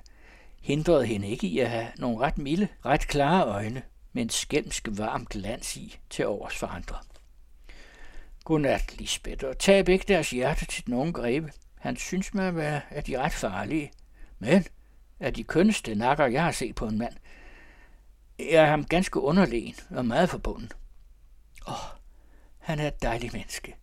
hindrede 0.61 1.05
hende 1.05 1.27
ikke 1.27 1.47
i 1.47 1.59
at 1.59 1.69
have 1.69 1.87
nogle 1.97 2.19
ret 2.19 2.37
milde, 2.37 2.67
ret 2.85 3.07
klare 3.07 3.45
øjne 3.45 3.81
med 4.13 4.23
en 4.23 4.29
skælmsk 4.29 4.87
varm 4.91 5.25
glans 5.25 5.77
i 5.77 5.99
til 6.09 6.27
overs 6.27 6.57
for 6.57 6.67
andre. 6.67 6.97
Godnat, 8.47 8.97
Lisbeth, 8.97 9.45
og 9.45 9.59
tab 9.59 9.89
ikke 9.89 10.05
deres 10.07 10.29
hjerte 10.29 10.65
til 10.65 10.85
den 10.85 10.93
unge 10.93 11.13
grebe. 11.13 11.51
Han 11.75 11.97
synes 11.97 12.33
mig 12.33 12.47
at 12.47 12.55
være, 12.55 12.81
at 12.89 13.07
de 13.07 13.13
er 13.13 13.19
ret 13.19 13.33
farlige. 13.33 13.91
Men 14.39 14.65
er 15.19 15.29
de 15.29 15.43
kønneste 15.43 15.95
nakker, 15.95 16.25
jeg 16.25 16.43
har 16.43 16.51
set 16.51 16.75
på 16.75 16.87
en 16.87 16.97
mand. 16.97 17.13
Jeg 18.39 18.47
er 18.47 18.65
ham 18.65 18.85
ganske 18.85 19.19
underlegen 19.19 19.75
og 19.89 20.05
meget 20.05 20.29
forbundet. 20.29 20.75
Åh, 21.67 21.73
oh, 21.73 21.99
han 22.57 22.79
er 22.79 22.87
et 22.87 23.01
dejligt 23.01 23.33
menneske. 23.33 23.75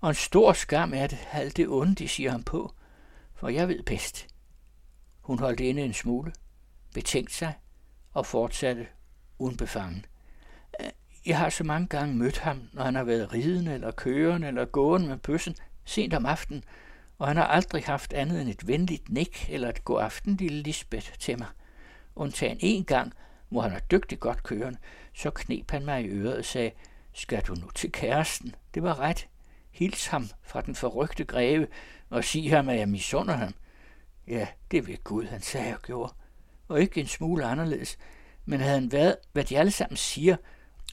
Og 0.00 0.08
en 0.08 0.14
stor 0.14 0.52
skam 0.52 0.94
er 0.94 1.06
det, 1.06 1.18
alt 1.32 1.56
det 1.56 1.68
onde, 1.68 1.94
de 1.94 2.08
siger 2.08 2.30
ham 2.30 2.42
på. 2.42 2.74
For 3.34 3.48
jeg 3.48 3.68
ved 3.68 3.82
bedst. 3.82 4.26
Hun 5.20 5.38
holdt 5.38 5.60
inde 5.60 5.82
en 5.82 5.94
smule, 5.94 6.32
betænkte 6.94 7.34
sig 7.34 7.54
og 8.12 8.26
fortsatte 8.26 8.86
unbefangen. 9.38 10.04
Jeg 11.26 11.38
har 11.38 11.48
så 11.48 11.64
mange 11.64 11.86
gange 11.86 12.14
mødt 12.14 12.38
ham, 12.38 12.68
når 12.72 12.82
han 12.82 12.94
har 12.94 13.04
været 13.04 13.32
ridende 13.32 13.74
eller 13.74 13.90
kørende 13.90 14.48
eller 14.48 14.64
gående 14.64 15.06
med 15.08 15.16
bøssen 15.16 15.56
sent 15.84 16.14
om 16.14 16.26
aftenen, 16.26 16.64
og 17.18 17.26
han 17.28 17.36
har 17.36 17.46
aldrig 17.46 17.84
haft 17.84 18.12
andet 18.12 18.40
end 18.40 18.48
et 18.48 18.66
venligt 18.66 19.08
nik 19.08 19.50
eller 19.50 19.68
et 19.68 19.84
god 19.84 20.00
aften, 20.00 20.36
lille 20.36 20.62
Lisbeth, 20.62 21.12
til 21.18 21.38
mig. 21.38 21.48
Undtagen 22.16 22.58
en 22.60 22.84
gang, 22.84 23.12
hvor 23.48 23.60
han 23.60 23.72
er 23.72 23.78
dygtig 23.78 24.20
godt 24.20 24.42
kørende, 24.42 24.78
så 25.14 25.30
knep 25.30 25.70
han 25.70 25.84
mig 25.84 26.04
i 26.04 26.08
øret 26.08 26.38
og 26.38 26.44
sagde, 26.44 26.70
skal 27.12 27.42
du 27.42 27.54
nu 27.54 27.70
til 27.70 27.92
kæresten? 27.92 28.54
Det 28.74 28.82
var 28.82 29.00
ret. 29.00 29.28
Hils 29.70 30.06
ham 30.06 30.28
fra 30.42 30.60
den 30.60 30.74
forrygte 30.74 31.24
greve 31.24 31.66
og 32.10 32.24
sig 32.24 32.50
ham, 32.50 32.68
at 32.68 32.78
jeg 32.78 32.88
misunder 32.88 33.34
ham. 33.34 33.54
Ja, 34.28 34.46
det 34.70 34.86
ved 34.86 35.04
Gud, 35.04 35.24
han 35.24 35.40
sagde 35.40 35.74
og 35.74 35.82
gjorde. 35.82 36.12
Og 36.68 36.80
ikke 36.80 37.00
en 37.00 37.06
smule 37.06 37.44
anderledes. 37.44 37.98
Men 38.44 38.60
havde 38.60 38.80
han 38.80 38.92
været, 38.92 39.16
hvad 39.32 39.44
de 39.44 39.58
alle 39.58 39.70
sammen 39.70 39.96
siger, 39.96 40.36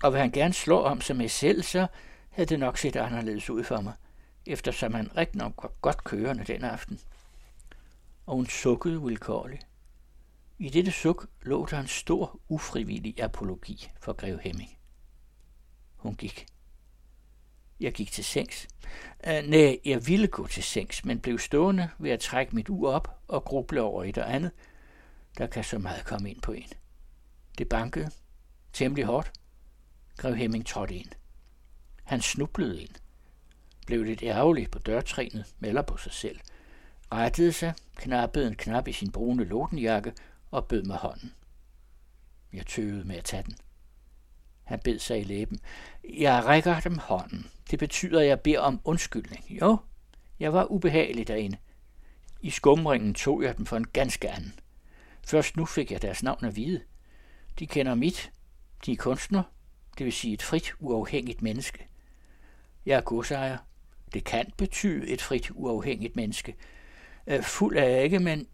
og 0.04 0.14
vil 0.14 0.22
han 0.22 0.32
gerne 0.32 0.54
slå 0.54 0.80
om 0.80 1.02
sig 1.02 1.16
med 1.16 1.30
selv, 1.30 1.64
så 1.64 1.88
havde 2.30 2.50
det 2.50 2.60
nok 2.60 2.78
set 2.78 2.96
anderledes 2.96 3.50
ud 3.50 3.64
for 3.64 3.82
mig, 3.82 3.94
eftersom 4.46 4.94
han 4.94 5.18
rigtig 5.18 5.38
nok 5.38 5.54
var 5.64 5.72
godt 5.82 6.04
kørende 6.04 6.44
den 6.44 6.64
aften. 6.64 7.00
Og 8.26 8.36
hun 8.36 8.48
sukkede 8.48 9.02
vilkårligt. 9.02 9.68
I 10.60 10.70
dette 10.70 10.92
suk 10.92 11.28
lå 11.42 11.66
der 11.66 11.80
en 11.80 11.88
stor, 11.88 12.40
ufrivillig 12.50 13.22
apologi 13.22 13.92
for 14.00 14.14
Grev 14.14 14.40
Hemming. 14.40 14.78
Hun 15.96 16.16
gik. 16.16 16.46
Jeg 17.80 17.94
gik 17.94 18.12
til 18.12 18.24
sengs. 18.24 18.68
Uh, 19.28 19.50
nej, 19.50 19.80
jeg 19.86 20.08
ville 20.08 20.28
gå 20.28 20.48
til 20.48 20.64
sengs, 20.64 21.06
men 21.06 21.20
blev 21.20 21.40
stående 21.40 21.90
ved 21.98 22.12
at 22.12 22.20
trække 22.20 22.56
mit 22.56 22.70
ur 22.70 22.92
op 22.92 23.20
og 23.28 23.44
gruble 23.44 23.82
over 23.82 24.04
et 24.04 24.18
og 24.18 24.34
andet. 24.34 24.52
Der 25.38 25.48
kan 25.48 25.64
så 25.64 25.78
meget 25.78 26.06
komme 26.06 26.30
ind 26.32 26.42
på 26.42 26.52
en. 26.52 26.70
Det 27.58 27.70
bankede. 27.70 28.12
Temmelig 28.74 29.06
hårdt. 29.06 29.32
Grev 30.18 30.36
Hemming 30.36 30.66
trådte 30.66 30.96
ind. 30.96 31.10
Han 32.04 32.22
snublede 32.22 32.82
ind. 32.82 32.96
Blev 33.88 34.04
lidt 34.04 34.24
ærgerlig 34.24 34.72
på 34.72 34.80
dørtrinet, 34.80 35.46
melder 35.60 35.82
på 35.82 35.98
sig 35.98 36.12
selv. 36.12 36.40
Rettede 37.12 37.54
sig, 37.54 37.74
knappede 37.96 38.48
en 38.48 38.56
knap 38.56 38.88
i 38.88 38.92
sin 38.92 39.12
brune 39.12 39.44
lotenjakke 39.44 40.14
og 40.52 40.66
bød 40.66 40.84
mig 40.84 40.98
hånden. 40.98 41.34
Jeg 42.54 42.66
tøvede 42.66 43.04
med 43.04 43.16
at 43.16 43.24
tage 43.24 43.44
den. 43.44 43.56
Han 44.64 44.80
bed 44.80 45.00
sig 45.00 45.20
i 45.20 45.24
læben. 45.24 45.60
Jeg 46.04 46.46
rækker 46.46 46.80
dem 46.80 46.98
hånden. 46.98 47.48
Det 47.72 47.80
betyder, 47.80 48.20
at 48.20 48.28
jeg 48.28 48.40
beder 48.40 48.60
om 48.60 48.82
undskyldning. 48.84 49.46
Jo, 49.62 49.78
jeg 50.40 50.54
var 50.54 50.72
ubehagelig 50.72 51.28
derinde. 51.28 51.58
I 52.42 52.50
skumringen 52.50 53.14
tog 53.14 53.44
jeg 53.44 53.58
dem 53.58 53.66
for 53.66 53.78
en 53.78 53.88
ganske 53.88 54.30
anden. 54.30 54.54
Først 55.24 55.58
nu 55.58 55.66
fik 55.66 55.92
jeg 55.92 56.02
deres 56.02 56.24
navn 56.24 56.46
at 56.46 56.56
vide. 56.56 56.82
De 57.60 57.68
kender 57.68 57.96
mit. 57.96 58.32
De 58.86 58.92
er 58.92 58.96
kunstner, 58.96 59.44
det 59.98 60.06
vil 60.06 60.14
sige 60.14 60.34
et 60.34 60.42
frit, 60.42 60.74
uafhængigt 60.80 61.42
menneske. 61.42 61.88
Jeg 62.86 62.98
er 62.98 63.02
godsejer. 63.02 63.58
Det 64.14 64.24
kan 64.24 64.52
betyde 64.58 65.08
et 65.08 65.22
frit, 65.22 65.52
uafhængigt 65.54 66.16
menneske. 66.16 66.56
Øh, 67.28 67.44
fuld 67.44 67.78
er 67.78 67.84
jeg 67.84 68.04
ikke, 68.04 68.20
men 68.20 68.48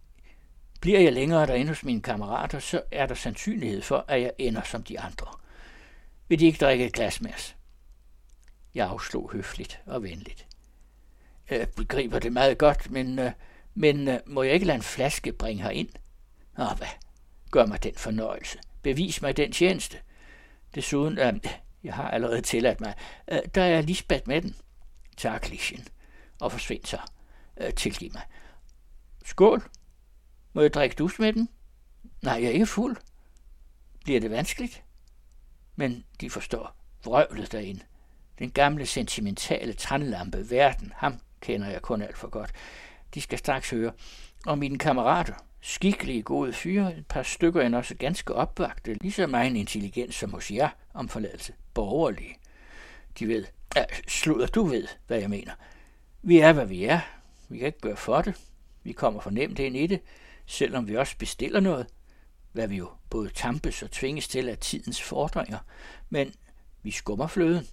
bliver 0.82 1.00
jeg 1.00 1.14
længere 1.14 1.48
derinde 1.48 1.68
hos 1.68 1.84
mine 1.84 2.02
kammerater, 2.02 2.60
så 2.60 2.82
er 2.92 3.06
der 3.06 3.16
sandsynlighed 3.16 3.82
for, 3.82 4.06
at 4.08 4.22
jeg 4.22 4.32
ender 4.38 4.62
som 4.62 4.84
de 4.84 5.00
andre. 5.00 5.28
Vil 6.28 6.40
de 6.40 6.46
ikke 6.46 6.66
drikke 6.66 6.86
et 6.86 6.94
glas 6.94 7.22
med 7.22 7.34
os? 7.34 7.56
Jeg 8.76 8.88
afslog 8.88 9.32
høfligt 9.34 9.82
og 9.86 10.04
venligt. 10.04 10.48
Jeg 11.50 11.68
begriber 11.70 12.20
det 12.20 12.34
meget 12.34 12.58
godt, 12.58 12.92
men, 12.92 13.20
øh, 13.20 13.32
men 13.74 14.20
må 14.26 14.44
jeg 14.44 14.54
ikke 14.54 14.66
lade 14.66 14.76
en 14.76 14.84
flaske 14.84 15.32
bringe 15.34 15.64
her 15.64 15.70
ind? 15.70 15.90
Nå, 16.58 16.66
hvad? 16.66 16.88
Gør 17.52 17.66
mig 17.66 17.84
den 17.84 17.96
fornøjelse. 17.96 18.58
Bevis 18.82 19.22
mig 19.22 19.38
den 19.38 19.52
tjeneste. 19.52 19.98
Desuden, 20.76 21.20
øh, 21.20 21.34
jeg 21.84 21.94
har 21.94 22.10
allerede 22.10 22.42
tilladt 22.42 22.82
mig, 22.82 22.94
øh, 23.32 23.40
der 23.56 23.64
er 23.64 23.82
Lisbeth 23.82 24.28
med 24.28 24.42
den. 24.42 24.56
Tak, 25.18 25.50
Lisjen. 25.50 25.88
Og 26.40 26.52
forsvind 26.52 26.86
så. 26.86 27.00
Øh, 27.58 27.74
tilgiv 27.74 28.12
mig. 28.14 28.24
Skål. 29.26 29.70
Må 30.54 30.62
jeg 30.62 30.74
drikke 30.74 30.96
dus 30.96 31.20
med 31.20 31.34
den? 31.34 31.50
Nej, 32.22 32.34
jeg 32.34 32.46
er 32.46 32.50
ikke 32.50 32.66
fuld. 32.66 32.98
Bliver 34.04 34.20
det 34.20 34.32
vanskeligt? 34.32 34.84
Men 35.76 36.06
de 36.22 36.30
forstår 36.30 36.76
vrøvlet 37.04 37.52
derinde. 37.52 37.82
Den 38.40 38.52
gamle 38.52 38.86
sentimentale 38.86 39.74
tandlampe 39.74 40.50
verden, 40.50 40.94
ham 40.96 41.20
kender 41.42 41.70
jeg 41.70 41.82
kun 41.82 42.02
alt 42.02 42.18
for 42.18 42.30
godt. 42.30 42.52
De 43.14 43.22
skal 43.22 43.38
straks 43.38 43.70
høre. 43.70 43.92
Og 44.46 44.58
mine 44.58 44.78
kammerater, 44.78 45.34
skikkelige 45.62 46.24
gode 46.24 46.54
fyre, 46.54 46.98
et 46.98 47.08
par 47.08 47.24
stykker 47.24 47.62
end 47.62 47.76
også 47.76 47.96
ganske 47.96 48.36
opvagte, 48.36 48.94
lige 48.94 49.12
så 49.12 49.28
meget 49.28 49.56
intelligens 49.56 50.16
som 50.16 50.34
hos 50.34 50.52
jer 50.52 50.70
om 50.94 51.10
forladelse, 51.10 51.54
borgerlige. 51.74 52.36
De 53.20 53.28
ved, 53.28 53.46
ja, 53.76 53.84
slutter, 54.08 54.48
du 54.48 54.64
ved, 54.64 54.88
hvad 55.08 55.20
jeg 55.20 55.30
mener. 55.30 55.52
Vi 56.22 56.40
er, 56.40 56.54
hvad 56.54 56.66
vi 56.66 56.84
er. 56.84 57.00
Vi 57.50 57.58
kan 57.58 57.68
ikke 57.68 57.80
gøre 57.80 57.98
for 57.98 58.22
det. 58.22 58.36
Vi 58.84 58.92
kommer 58.92 59.22
fornemt 59.22 59.60
ind 59.60 59.78
i 59.78 59.88
det, 59.88 60.02
selvom 60.46 60.88
vi 60.88 60.98
også 60.98 61.18
bestiller 61.18 61.60
noget, 61.60 61.88
hvad 62.52 62.68
vi 62.68 62.76
jo 62.76 62.90
både 63.10 63.30
tampes 63.30 63.84
og 63.84 63.92
tvinges 63.92 64.28
til 64.28 64.50
af 64.50 64.58
tidens 64.58 65.02
fordringer. 65.02 65.58
Men 66.10 66.34
vi 66.84 66.92
skummer 66.92 67.28
fløden, 67.28 67.68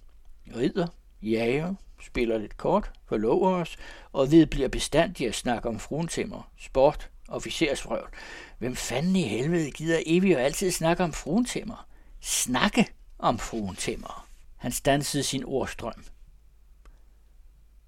rider, 0.55 0.87
jager, 1.21 1.75
spiller 2.01 2.37
lidt 2.37 2.57
kort, 2.57 2.91
forlover 3.05 3.51
os, 3.51 3.77
og 4.11 4.31
ved 4.31 4.45
bliver 4.45 4.67
bestandig 4.67 5.27
at 5.27 5.35
snakke 5.35 5.69
om 5.69 5.79
fruentimmer, 5.79 6.51
sport, 6.57 7.09
officersfrøvl. 7.29 8.09
Hvem 8.57 8.75
fanden 8.75 9.15
i 9.15 9.23
helvede 9.23 9.71
gider 9.71 9.99
evigt 10.05 10.35
og 10.35 10.43
altid 10.43 10.71
snakke 10.71 11.03
om 11.03 11.13
fruentimmer? 11.13 11.87
Snakke 12.21 12.87
om 13.19 13.39
fruentimmer. 13.39 14.27
Han 14.57 14.71
stansede 14.71 15.23
sin 15.23 15.43
ordstrøm. 15.43 16.05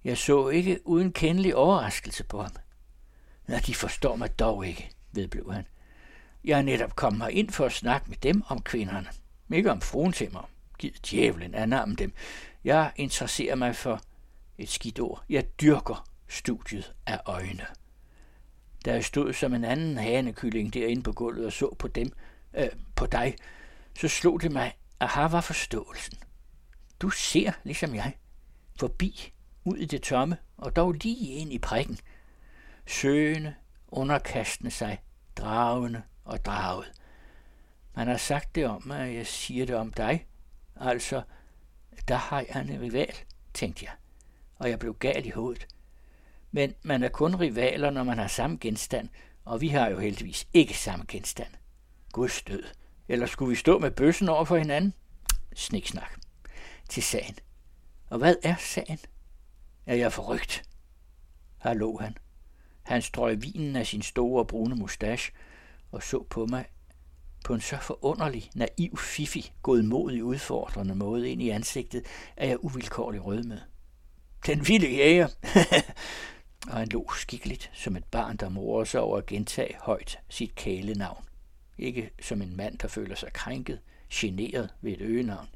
Jeg 0.04 0.18
så 0.18 0.50
ikke 0.50 0.88
uden 0.88 1.14
kendelig 1.14 1.56
overraskelse 1.56 2.24
på 2.24 2.42
ham. 2.42 2.52
Nå, 3.48 3.58
de 3.58 3.76
forstår 3.76 4.16
mig 4.16 4.40
dog 4.40 4.66
ikke, 4.66 4.90
vedblev 5.12 5.54
han. 5.54 5.66
Jeg 6.44 6.58
er 6.58 6.62
netop 6.62 6.96
kommet 6.96 7.22
her 7.22 7.30
ind 7.30 7.50
for 7.50 7.66
at 7.66 7.72
snakke 7.72 8.10
med 8.10 8.18
dem 8.18 8.44
om 8.48 8.62
kvinderne. 8.62 9.08
Ikke 9.54 9.72
om 9.72 9.82
fruen 9.82 10.12
til 10.12 10.32
mig. 10.34 10.44
Giv 10.80 10.92
djævlen 10.92 11.56
af 11.56 11.68
dem. 11.98 12.14
Jeg 12.64 12.92
interesserer 12.96 13.56
mig 13.56 13.76
for 13.76 14.02
et 14.58 14.70
skidt 14.70 15.00
ord. 15.00 15.24
Jeg 15.30 15.60
dyrker 15.62 16.10
studiet 16.28 16.94
af 17.06 17.20
øjne 17.26 17.66
der 18.86 19.02
stod 19.02 19.34
som 19.34 19.54
en 19.54 19.64
anden 19.64 19.98
hanekylling 19.98 20.74
derinde 20.74 21.04
på 21.04 21.12
gulvet 21.12 21.46
og 21.46 21.54
så 21.54 21.76
på 21.80 21.88
dem, 21.88 22.12
øh, 22.54 22.70
på 22.96 23.06
dig, 23.06 23.36
så 24.00 24.08
slog 24.08 24.42
det 24.42 24.52
mig, 24.52 24.74
at 25.00 25.10
her 25.16 25.28
var 25.28 25.42
forståelsen. 25.42 26.18
Du 27.02 27.10
ser, 27.10 27.52
ligesom 27.64 27.96
jeg, 27.96 28.14
forbi, 28.80 29.34
ud 29.66 29.78
i 29.78 29.86
det 29.86 30.02
tomme, 30.02 30.38
og 30.58 30.76
dog 30.76 30.92
lige 30.92 31.34
ind 31.34 31.54
i 31.54 31.60
prikken. 31.60 31.98
Søgende, 32.88 33.56
underkastende 33.88 34.72
sig, 34.72 35.02
dragende 35.38 36.02
og 36.26 36.46
draget. 36.46 36.92
Man 37.96 38.08
har 38.08 38.18
sagt 38.18 38.56
det 38.56 38.66
om 38.66 38.82
mig, 38.86 39.02
og 39.02 39.16
jeg 39.16 39.28
siger 39.28 39.66
det 39.66 39.76
om 39.76 39.94
dig. 39.94 40.28
Altså, 40.76 41.22
der 42.08 42.16
har 42.16 42.46
jeg 42.50 42.62
en 42.62 42.82
rival, 42.82 43.16
tænkte 43.54 43.86
jeg, 43.86 43.94
og 44.56 44.70
jeg 44.70 44.80
blev 44.80 44.96
gal 44.96 45.26
i 45.26 45.30
hovedet. 45.30 45.68
Men 46.52 46.74
man 46.84 47.04
er 47.04 47.10
kun 47.10 47.36
rivaler, 47.36 47.90
når 47.90 48.04
man 48.04 48.18
har 48.18 48.28
samme 48.28 48.58
genstand, 48.62 49.10
og 49.46 49.62
vi 49.62 49.68
har 49.68 49.90
jo 49.90 50.00
heldigvis 50.00 50.48
ikke 50.54 50.78
samme 50.78 51.06
genstand. 51.08 51.54
Guds 52.12 52.42
død. 52.42 52.64
Eller 53.08 53.26
skulle 53.26 53.50
vi 53.50 53.56
stå 53.56 53.80
med 53.80 53.92
bøssen 53.92 54.30
over 54.30 54.46
for 54.46 54.58
hinanden? 54.58 54.94
Sniksnak. 55.56 56.20
Til 56.90 57.04
sagen. 57.04 57.36
Og 58.10 58.18
hvad 58.18 58.36
er 58.44 58.56
sagen? 58.60 59.00
Er 59.86 59.96
jeg 59.96 60.14
forrygt? 60.14 60.64
Her 61.64 61.74
lå 61.74 61.98
han. 61.98 62.18
Han 62.84 63.02
strøg 63.02 63.44
vinen 63.44 63.76
af 63.76 63.88
sin 63.88 64.02
store 64.02 64.46
brune 64.46 64.76
mustache 64.76 65.34
og 65.92 66.04
så 66.04 66.24
på 66.30 66.46
mig 66.46 66.66
på 67.46 67.54
en 67.54 67.62
så 67.62 67.78
forunderlig, 67.82 68.50
naiv, 68.56 68.98
fifi, 68.98 69.52
godmodig, 69.62 70.24
udfordrende 70.24 70.96
måde 70.96 71.30
ind 71.30 71.42
i 71.42 71.50
ansigtet, 71.50 72.06
at 72.38 72.50
jeg 72.50 72.66
uvilkårligt 72.66 73.24
rød 73.26 73.44
med. 73.44 73.60
Den 74.46 74.68
vilde 74.68 74.96
jæger, 74.96 75.28
og 76.68 76.78
han 76.78 76.88
lå 76.88 77.12
skikkeligt 77.14 77.72
som 77.74 77.96
et 77.96 78.04
barn, 78.04 78.38
der 78.38 78.50
morer 78.50 78.84
sig 78.84 79.02
over 79.02 79.18
at 79.18 79.26
gentage 79.26 79.76
højt 79.80 80.20
sit 80.30 80.56
kælenavn. 80.56 81.26
Ikke 81.78 82.10
som 82.22 82.42
en 82.42 82.58
mand, 82.58 82.78
der 82.78 82.88
føler 82.88 83.16
sig 83.16 83.34
krænket, 83.34 83.80
generet 84.14 84.70
ved 84.82 84.92
et 84.92 85.02
øgenavn. 85.02 85.48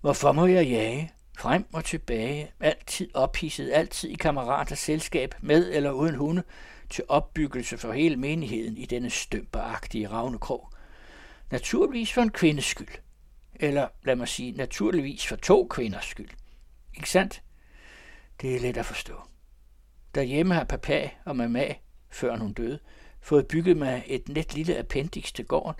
Hvorfor 0.00 0.32
må 0.32 0.46
jeg 0.46 0.66
jage? 0.66 1.12
Frem 1.38 1.66
og 1.72 1.84
tilbage, 1.84 2.50
altid 2.60 3.08
ophidset, 3.14 3.72
altid 3.72 4.10
i 4.10 4.14
kammeraters 4.14 4.78
selskab, 4.78 5.34
med 5.40 5.72
eller 5.72 5.90
uden 5.90 6.14
hunde, 6.14 6.42
til 6.90 7.04
opbyggelse 7.08 7.78
for 7.78 7.92
hele 7.92 8.16
menigheden 8.16 8.76
i 8.76 8.86
denne 8.86 9.10
stømperagtige 9.10 10.08
ravnekrog. 10.08 10.72
Naturligvis 11.50 12.12
for 12.12 12.22
en 12.22 12.30
kvindes 12.30 12.64
skyld. 12.64 12.88
Eller 13.54 13.88
lad 14.02 14.16
mig 14.16 14.28
sige, 14.28 14.52
naturligvis 14.52 15.26
for 15.26 15.36
to 15.36 15.66
kvinders 15.70 16.04
skyld. 16.04 16.30
Ikke 16.96 17.10
sandt? 17.10 17.42
Det 18.40 18.56
er 18.56 18.60
let 18.60 18.76
at 18.76 18.86
forstå. 18.86 19.14
Derhjemme 20.18 20.54
har 20.54 20.64
papa 20.64 21.10
og 21.24 21.36
mamma, 21.36 21.74
før 22.10 22.36
hun 22.36 22.52
døde, 22.52 22.78
fået 23.20 23.46
bygget 23.46 23.76
mig 23.76 24.04
et 24.06 24.28
net 24.28 24.54
lille 24.54 24.78
appendix 24.78 25.32
til 25.32 25.44
gården, 25.44 25.74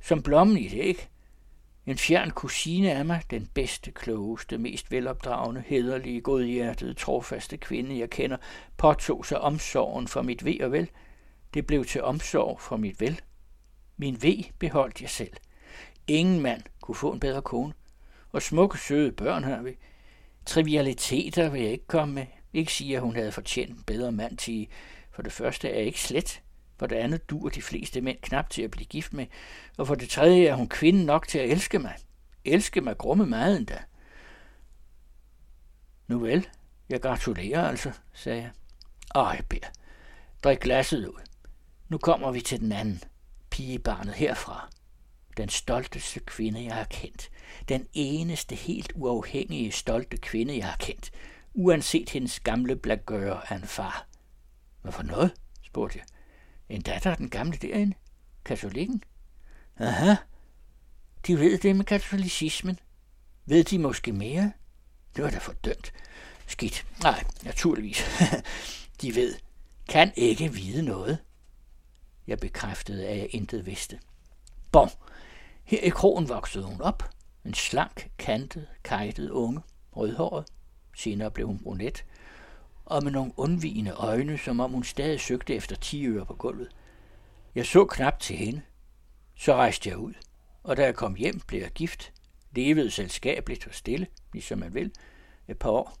som 0.00 0.22
blommen 0.22 0.58
i 0.58 0.68
det, 0.68 0.78
ikke? 0.78 1.08
En 1.86 1.98
fjern 1.98 2.30
kusine 2.30 2.92
af 2.92 3.04
mig, 3.04 3.22
den 3.30 3.48
bedste, 3.54 3.90
klogeste, 3.90 4.58
mest 4.58 4.90
velopdragende, 4.90 5.62
hederlige, 5.66 6.20
godhjertede, 6.20 6.94
trofaste 6.94 7.56
kvinde, 7.56 7.98
jeg 7.98 8.10
kender, 8.10 8.36
påtog 8.76 9.26
sig 9.26 9.40
omsorgen 9.40 10.08
for 10.08 10.22
mit 10.22 10.44
ved 10.44 10.60
og 10.60 10.72
vel. 10.72 10.90
Det 11.54 11.66
blev 11.66 11.84
til 11.84 12.02
omsorg 12.02 12.60
for 12.60 12.76
mit 12.76 13.00
vel. 13.00 13.20
Min 13.96 14.22
ved 14.22 14.44
beholdt 14.58 15.02
jeg 15.02 15.10
selv. 15.10 15.32
Ingen 16.06 16.40
mand 16.40 16.62
kunne 16.80 16.94
få 16.94 17.12
en 17.12 17.20
bedre 17.20 17.42
kone. 17.42 17.72
Og 18.32 18.42
smukke, 18.42 18.78
søde 18.78 19.12
børn 19.12 19.44
har 19.44 19.62
vi. 19.62 19.76
Trivialiteter 20.46 21.48
vil 21.48 21.62
jeg 21.62 21.72
ikke 21.72 21.86
komme 21.86 22.14
med. 22.14 22.26
Ikke 22.52 22.72
sige, 22.72 22.96
at 22.96 23.02
hun 23.02 23.16
havde 23.16 23.32
fortjent 23.32 23.70
en 23.70 23.82
bedre 23.82 24.12
mand 24.12 24.36
til. 24.36 24.68
For 25.10 25.22
det 25.22 25.32
første 25.32 25.68
er 25.68 25.76
jeg 25.76 25.86
ikke 25.86 26.00
slet. 26.00 26.42
For 26.78 26.86
det 26.86 26.96
andet 26.96 27.30
duer 27.30 27.50
de 27.50 27.62
fleste 27.62 28.00
mænd 28.00 28.18
knap 28.22 28.50
til 28.50 28.62
at 28.62 28.70
blive 28.70 28.86
gift 28.86 29.12
med. 29.12 29.26
Og 29.76 29.86
for 29.86 29.94
det 29.94 30.08
tredje 30.08 30.46
er 30.46 30.54
hun 30.54 30.68
kvinde 30.68 31.04
nok 31.04 31.28
til 31.28 31.38
at 31.38 31.50
elske 31.50 31.78
mig. 31.78 31.94
Elske 32.44 32.80
mig 32.80 32.98
grumme 32.98 33.26
meget 33.26 33.56
endda. 33.56 33.78
Nu 36.08 36.18
vel, 36.18 36.48
jeg 36.88 37.00
gratulerer 37.00 37.68
altså, 37.68 37.92
sagde 38.12 38.42
jeg. 38.42 38.50
Ej, 39.14 39.42
Per, 39.48 39.58
drik 40.44 40.60
glasset 40.60 41.06
ud. 41.06 41.20
Nu 41.88 41.98
kommer 41.98 42.32
vi 42.32 42.40
til 42.40 42.60
den 42.60 42.72
anden, 42.72 43.02
pigebarnet 43.50 44.14
herfra. 44.14 44.68
Den 45.36 45.48
stolteste 45.48 46.20
kvinde, 46.20 46.64
jeg 46.64 46.74
har 46.74 46.84
kendt. 46.84 47.30
Den 47.68 47.86
eneste 47.92 48.54
helt 48.54 48.92
uafhængige, 48.94 49.72
stolte 49.72 50.16
kvinde, 50.16 50.56
jeg 50.56 50.66
har 50.66 50.76
kendt. 50.76 51.10
Uanset 51.60 52.10
hendes 52.10 52.40
gamle 52.40 52.76
blagøre 52.76 53.52
af 53.52 53.56
en 53.56 53.62
far. 53.62 54.06
Hvad 54.82 54.92
for 54.92 55.02
noget? 55.02 55.32
spurgte 55.62 55.98
jeg. 55.98 56.06
En 56.76 56.82
datter 56.82 57.10
af 57.10 57.16
den 57.16 57.30
gamle 57.30 57.56
derinde? 57.56 57.96
Katolikken? 58.44 59.02
Aha. 59.78 60.14
De 61.26 61.38
ved 61.38 61.58
det 61.58 61.76
med 61.76 61.84
katolicismen. 61.84 62.78
Ved 63.46 63.64
de 63.64 63.78
måske 63.78 64.12
mere? 64.12 64.52
Det 65.16 65.24
var 65.24 65.30
da 65.30 65.38
fordømt. 65.38 65.92
Skidt. 66.46 66.86
Nej, 67.02 67.24
naturligvis. 67.42 68.02
de 69.02 69.14
ved. 69.14 69.34
Kan 69.88 70.12
ikke 70.16 70.52
vide 70.52 70.82
noget. 70.82 71.18
Jeg 72.26 72.38
bekræftede, 72.38 73.08
at 73.08 73.18
jeg 73.18 73.28
intet 73.30 73.66
vidste. 73.66 74.00
Bom. 74.72 74.90
Her 75.64 75.80
i 75.80 75.88
krogen 75.88 76.28
voksede 76.28 76.64
hun 76.64 76.80
op. 76.80 77.10
En 77.44 77.54
slank, 77.54 78.10
kantet, 78.18 78.66
kajtet 78.84 79.30
unge, 79.30 79.60
rødhåret. 79.96 80.44
Senere 80.98 81.30
blev 81.30 81.46
hun 81.46 81.58
brunet 81.58 82.04
og 82.84 83.04
med 83.04 83.12
nogle 83.12 83.32
undvigende 83.36 83.92
øjne, 83.92 84.38
som 84.38 84.60
om 84.60 84.70
hun 84.70 84.84
stadig 84.84 85.20
søgte 85.20 85.54
efter 85.54 85.76
tiøre 85.76 86.26
på 86.26 86.34
gulvet. 86.34 86.68
Jeg 87.54 87.66
så 87.66 87.84
knap 87.84 88.20
til 88.20 88.36
hende. 88.36 88.62
Så 89.36 89.54
rejste 89.54 89.88
jeg 89.88 89.98
ud, 89.98 90.12
og 90.62 90.76
da 90.76 90.84
jeg 90.84 90.94
kom 90.94 91.14
hjem, 91.14 91.40
blev 91.40 91.60
jeg 91.60 91.70
gift, 91.70 92.12
levede 92.50 92.90
selskabeligt 92.90 93.66
og 93.66 93.74
stille, 93.74 94.06
ligesom 94.32 94.58
man 94.58 94.74
vil, 94.74 94.92
et 95.48 95.58
par 95.58 95.70
år. 95.70 95.98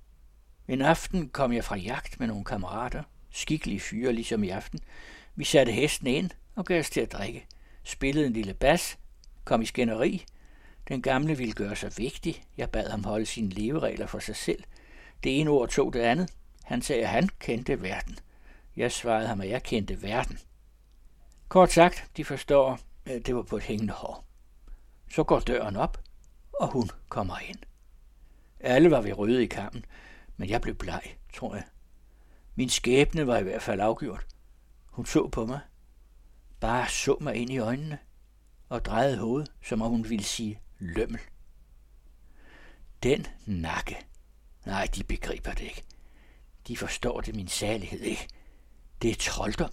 En 0.68 0.82
aften 0.82 1.28
kom 1.28 1.52
jeg 1.52 1.64
fra 1.64 1.76
jagt 1.76 2.20
med 2.20 2.26
nogle 2.26 2.44
kammerater, 2.44 3.02
skikkelige 3.30 3.80
fyre 3.80 4.12
ligesom 4.12 4.44
i 4.44 4.48
aften. 4.48 4.80
Vi 5.34 5.44
satte 5.44 5.72
hesten 5.72 6.06
ind 6.06 6.30
og 6.54 6.64
gav 6.64 6.80
os 6.80 6.90
til 6.90 7.00
at 7.00 7.12
drikke. 7.12 7.46
Spillede 7.84 8.26
en 8.26 8.32
lille 8.32 8.54
bas, 8.54 8.98
kom 9.44 9.62
i 9.62 9.66
skænderi. 9.66 10.24
Den 10.88 11.02
gamle 11.02 11.36
ville 11.38 11.52
gøre 11.52 11.76
sig 11.76 11.92
vigtig. 11.96 12.42
Jeg 12.56 12.70
bad 12.70 12.90
ham 12.90 13.04
holde 13.04 13.26
sine 13.26 13.48
leveregler 13.48 14.06
for 14.06 14.18
sig 14.18 14.36
selv. 14.36 14.64
Det 15.22 15.40
ene 15.40 15.50
ord 15.50 15.68
tog 15.68 15.92
det 15.92 16.00
andet. 16.00 16.32
Han 16.64 16.82
sagde, 16.82 17.02
at 17.02 17.08
han 17.08 17.28
kendte 17.38 17.82
verden. 17.82 18.18
Jeg 18.76 18.92
svarede 18.92 19.28
ham, 19.28 19.40
at 19.40 19.48
jeg 19.48 19.62
kendte 19.62 20.02
verden. 20.02 20.38
Kort 21.48 21.72
sagt, 21.72 22.10
de 22.16 22.24
forstår, 22.24 22.80
at 23.04 23.26
det 23.26 23.36
var 23.36 23.42
på 23.42 23.56
et 23.56 23.62
hængende 23.62 23.92
hår. 23.92 24.24
Så 25.10 25.24
går 25.24 25.40
døren 25.40 25.76
op, 25.76 26.00
og 26.52 26.68
hun 26.68 26.90
kommer 27.08 27.38
ind. 27.38 27.58
Alle 28.60 28.90
var 28.90 29.00
vi 29.00 29.12
røde 29.12 29.42
i 29.42 29.46
kampen, 29.46 29.84
men 30.36 30.48
jeg 30.48 30.60
blev 30.60 30.74
bleg, 30.74 31.02
tror 31.34 31.54
jeg. 31.54 31.64
Min 32.54 32.68
skæbne 32.68 33.26
var 33.26 33.38
i 33.38 33.42
hvert 33.42 33.62
fald 33.62 33.80
afgjort. 33.80 34.26
Hun 34.86 35.06
så 35.06 35.28
på 35.28 35.46
mig, 35.46 35.60
bare 36.60 36.88
så 36.88 37.16
mig 37.20 37.34
ind 37.34 37.50
i 37.50 37.58
øjnene 37.58 37.98
og 38.68 38.84
drejede 38.84 39.18
hovedet, 39.18 39.52
som 39.62 39.82
om 39.82 39.90
hun 39.90 40.08
ville 40.08 40.24
sige 40.24 40.60
lømmel. 40.78 41.20
Den 43.02 43.26
nakke. 43.46 43.96
Nej, 44.68 44.88
de 44.94 45.04
begriber 45.04 45.52
det 45.52 45.64
ikke. 45.64 45.82
De 46.68 46.76
forstår 46.76 47.20
det 47.20 47.34
min 47.34 47.48
særlighed 47.48 48.00
ikke. 48.00 48.28
Det 49.02 49.10
er 49.10 49.14
trolddom. 49.14 49.70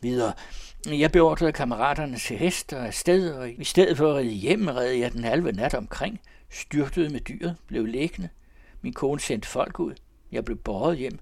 Videre. 0.00 0.32
Jeg 0.86 1.12
beordrede 1.12 1.52
kammeraterne 1.52 2.18
til 2.18 2.38
hest 2.38 2.72
og 2.72 2.86
afsted, 2.86 3.32
og 3.32 3.50
i 3.50 3.64
stedet 3.64 3.96
for 3.96 4.10
at 4.10 4.16
ride 4.16 4.32
hjem, 4.32 4.68
red 4.68 4.90
jeg 4.90 5.12
den 5.12 5.24
halve 5.24 5.52
nat 5.52 5.74
omkring, 5.74 6.20
styrtede 6.50 7.08
med 7.08 7.20
dyret, 7.20 7.56
blev 7.66 7.86
liggende. 7.86 8.28
Min 8.82 8.92
kone 8.92 9.20
sendte 9.20 9.48
folk 9.48 9.80
ud. 9.80 9.94
Jeg 10.32 10.44
blev 10.44 10.58
båret 10.58 10.98
hjem. 10.98 11.18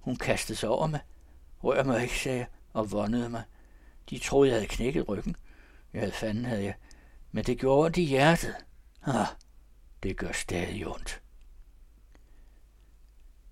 Hun 0.00 0.16
kastede 0.16 0.58
sig 0.58 0.68
over 0.68 0.86
mig. 0.86 1.00
Rør 1.64 1.84
mig 1.84 2.02
ikke, 2.02 2.18
sagde 2.18 2.38
jeg, 2.38 2.46
og 2.72 2.92
vondede 2.92 3.28
mig. 3.28 3.42
De 4.10 4.18
troede, 4.18 4.48
jeg 4.48 4.56
havde 4.56 4.68
knækket 4.68 5.08
ryggen. 5.08 5.36
Jeg 5.92 6.00
havde 6.00 6.12
fanden, 6.12 6.44
havde 6.44 6.64
jeg. 6.64 6.74
Men 7.32 7.44
det 7.44 7.58
gjorde 7.58 7.84
ondt 7.84 7.96
i 7.96 8.04
hjertet. 8.04 8.54
Ah, 9.06 9.26
det 10.02 10.16
gør 10.16 10.32
stadig 10.32 10.86
ondt. 10.86 11.20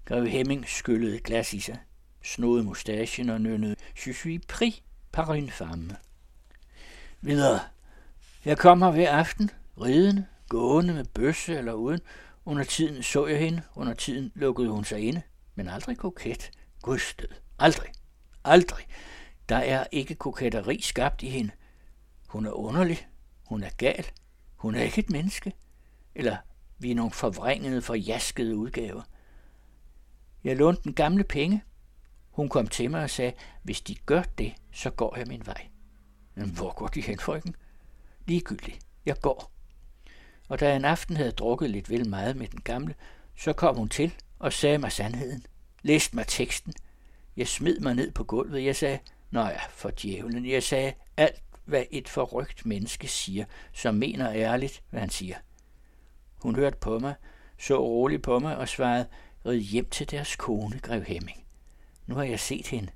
Greve 0.05 0.29
Hemming 0.29 0.69
skyllede 0.69 1.19
glas 1.19 1.55
i 1.55 1.61
sig, 1.61 1.79
snod 2.23 2.63
mustachen 2.63 3.29
og 3.29 3.41
nønnede 3.41 3.77
Je 4.07 4.13
suis 4.13 4.41
pris 4.49 4.83
par 5.13 5.31
une 5.31 5.51
femme. 5.51 5.97
Videre. 7.21 7.61
Jeg 8.45 8.59
kom 8.59 8.83
her 8.83 8.91
hver 8.91 9.13
aften, 9.13 9.51
ridende, 9.81 10.27
gående 10.49 10.95
med 10.95 11.05
bøsse 11.05 11.59
eller 11.59 11.73
uden. 11.73 12.01
Under 12.45 12.65
tiden 12.65 13.03
så 13.03 13.27
jeg 13.27 13.39
hende, 13.39 13.63
under 13.75 13.95
tiden 13.95 14.33
lukkede 14.35 14.69
hun 14.69 14.85
sig 14.85 15.01
inde, 15.01 15.23
men 15.55 15.69
aldrig 15.69 15.99
koket. 15.99 16.51
Gudsted. 16.83 17.29
Aldrig. 17.59 17.89
Aldrig. 18.45 18.87
Der 19.49 19.57
er 19.57 19.87
ikke 19.93 20.15
koketteri 20.15 20.81
skabt 20.81 21.23
i 21.23 21.29
hende. 21.29 21.51
Hun 22.29 22.47
er 22.47 22.51
underlig. 22.51 23.09
Hun 23.45 23.63
er 23.63 23.71
gal. 23.77 24.07
Hun 24.57 24.75
er 24.75 24.83
ikke 24.83 24.99
et 24.99 25.11
menneske. 25.11 25.53
Eller 26.15 26.37
vi 26.79 26.91
er 26.91 26.95
nogle 26.95 27.11
forvrængede, 27.11 27.83
forjaskede 27.83 28.57
udgaver. 28.57 29.03
Jeg 30.45 30.57
lånte 30.57 30.83
den 30.83 30.95
gamle 30.95 31.25
penge. 31.25 31.63
Hun 32.31 32.49
kom 32.49 32.67
til 32.67 32.91
mig 32.91 33.03
og 33.03 33.11
sagde, 33.11 33.33
hvis 33.63 33.81
de 33.81 33.95
gør 33.95 34.23
det, 34.23 34.55
så 34.73 34.91
går 34.91 35.17
jeg 35.17 35.27
min 35.27 35.47
vej. 35.47 35.67
Men 36.35 36.51
hvor 36.51 36.75
går 36.75 36.87
de 36.87 37.01
hen, 37.01 37.19
frøken? 37.19 37.57
Ligegyldigt. 38.27 38.79
Jeg 39.07 39.21
går. 39.21 39.51
Og 40.49 40.61
da 40.61 40.69
jeg 40.69 40.77
en 40.77 40.85
aften 40.85 41.17
havde 41.17 41.33
drukket 41.33 41.71
lidt 41.71 41.91
vel 41.91 42.09
meget 42.09 42.37
med 42.37 42.49
den 42.49 42.61
gamle, 42.61 42.95
så 43.37 43.53
kom 43.53 43.77
hun 43.77 43.89
til 43.89 44.15
og 44.39 44.53
sagde 44.53 44.79
mig 44.79 44.93
sandheden. 44.93 45.47
Læste 45.83 46.17
mig 46.17 46.27
teksten. 46.27 46.73
Jeg 47.37 47.49
smed 47.49 47.81
mig 47.81 47.95
ned 47.95 48.11
på 48.11 48.25
gulvet. 48.25 48.65
Jeg 48.65 48.77
sagde, 48.77 48.99
Nå 49.35 49.41
ja, 49.41 49.67
for 49.71 49.91
djævlen. 49.91 50.47
Jeg 50.47 50.63
sagde 50.63 50.93
alt, 51.17 51.43
hvad 51.65 51.85
et 51.91 52.09
forrygt 52.09 52.67
menneske 52.67 53.09
siger, 53.09 53.45
som 53.73 53.95
mener 53.95 54.33
ærligt, 54.33 54.83
hvad 54.91 55.01
han 55.01 55.11
siger. 55.11 55.37
Hun 56.43 56.55
hørte 56.55 56.77
på 56.77 56.99
mig, 56.99 57.15
så 57.59 57.79
roligt 57.79 58.23
på 58.23 58.39
mig 58.39 58.57
og 58.57 58.69
svarede, 58.69 59.07
red 59.47 59.59
hjem 59.59 59.91
til 59.91 60.11
deres 60.11 60.37
kone, 60.37 60.79
Grev 60.79 61.03
Hemming. 61.03 61.45
Nu 62.07 62.15
har 62.15 62.25
jeg 62.25 62.41
set 62.41 62.67
hende. 62.67 62.93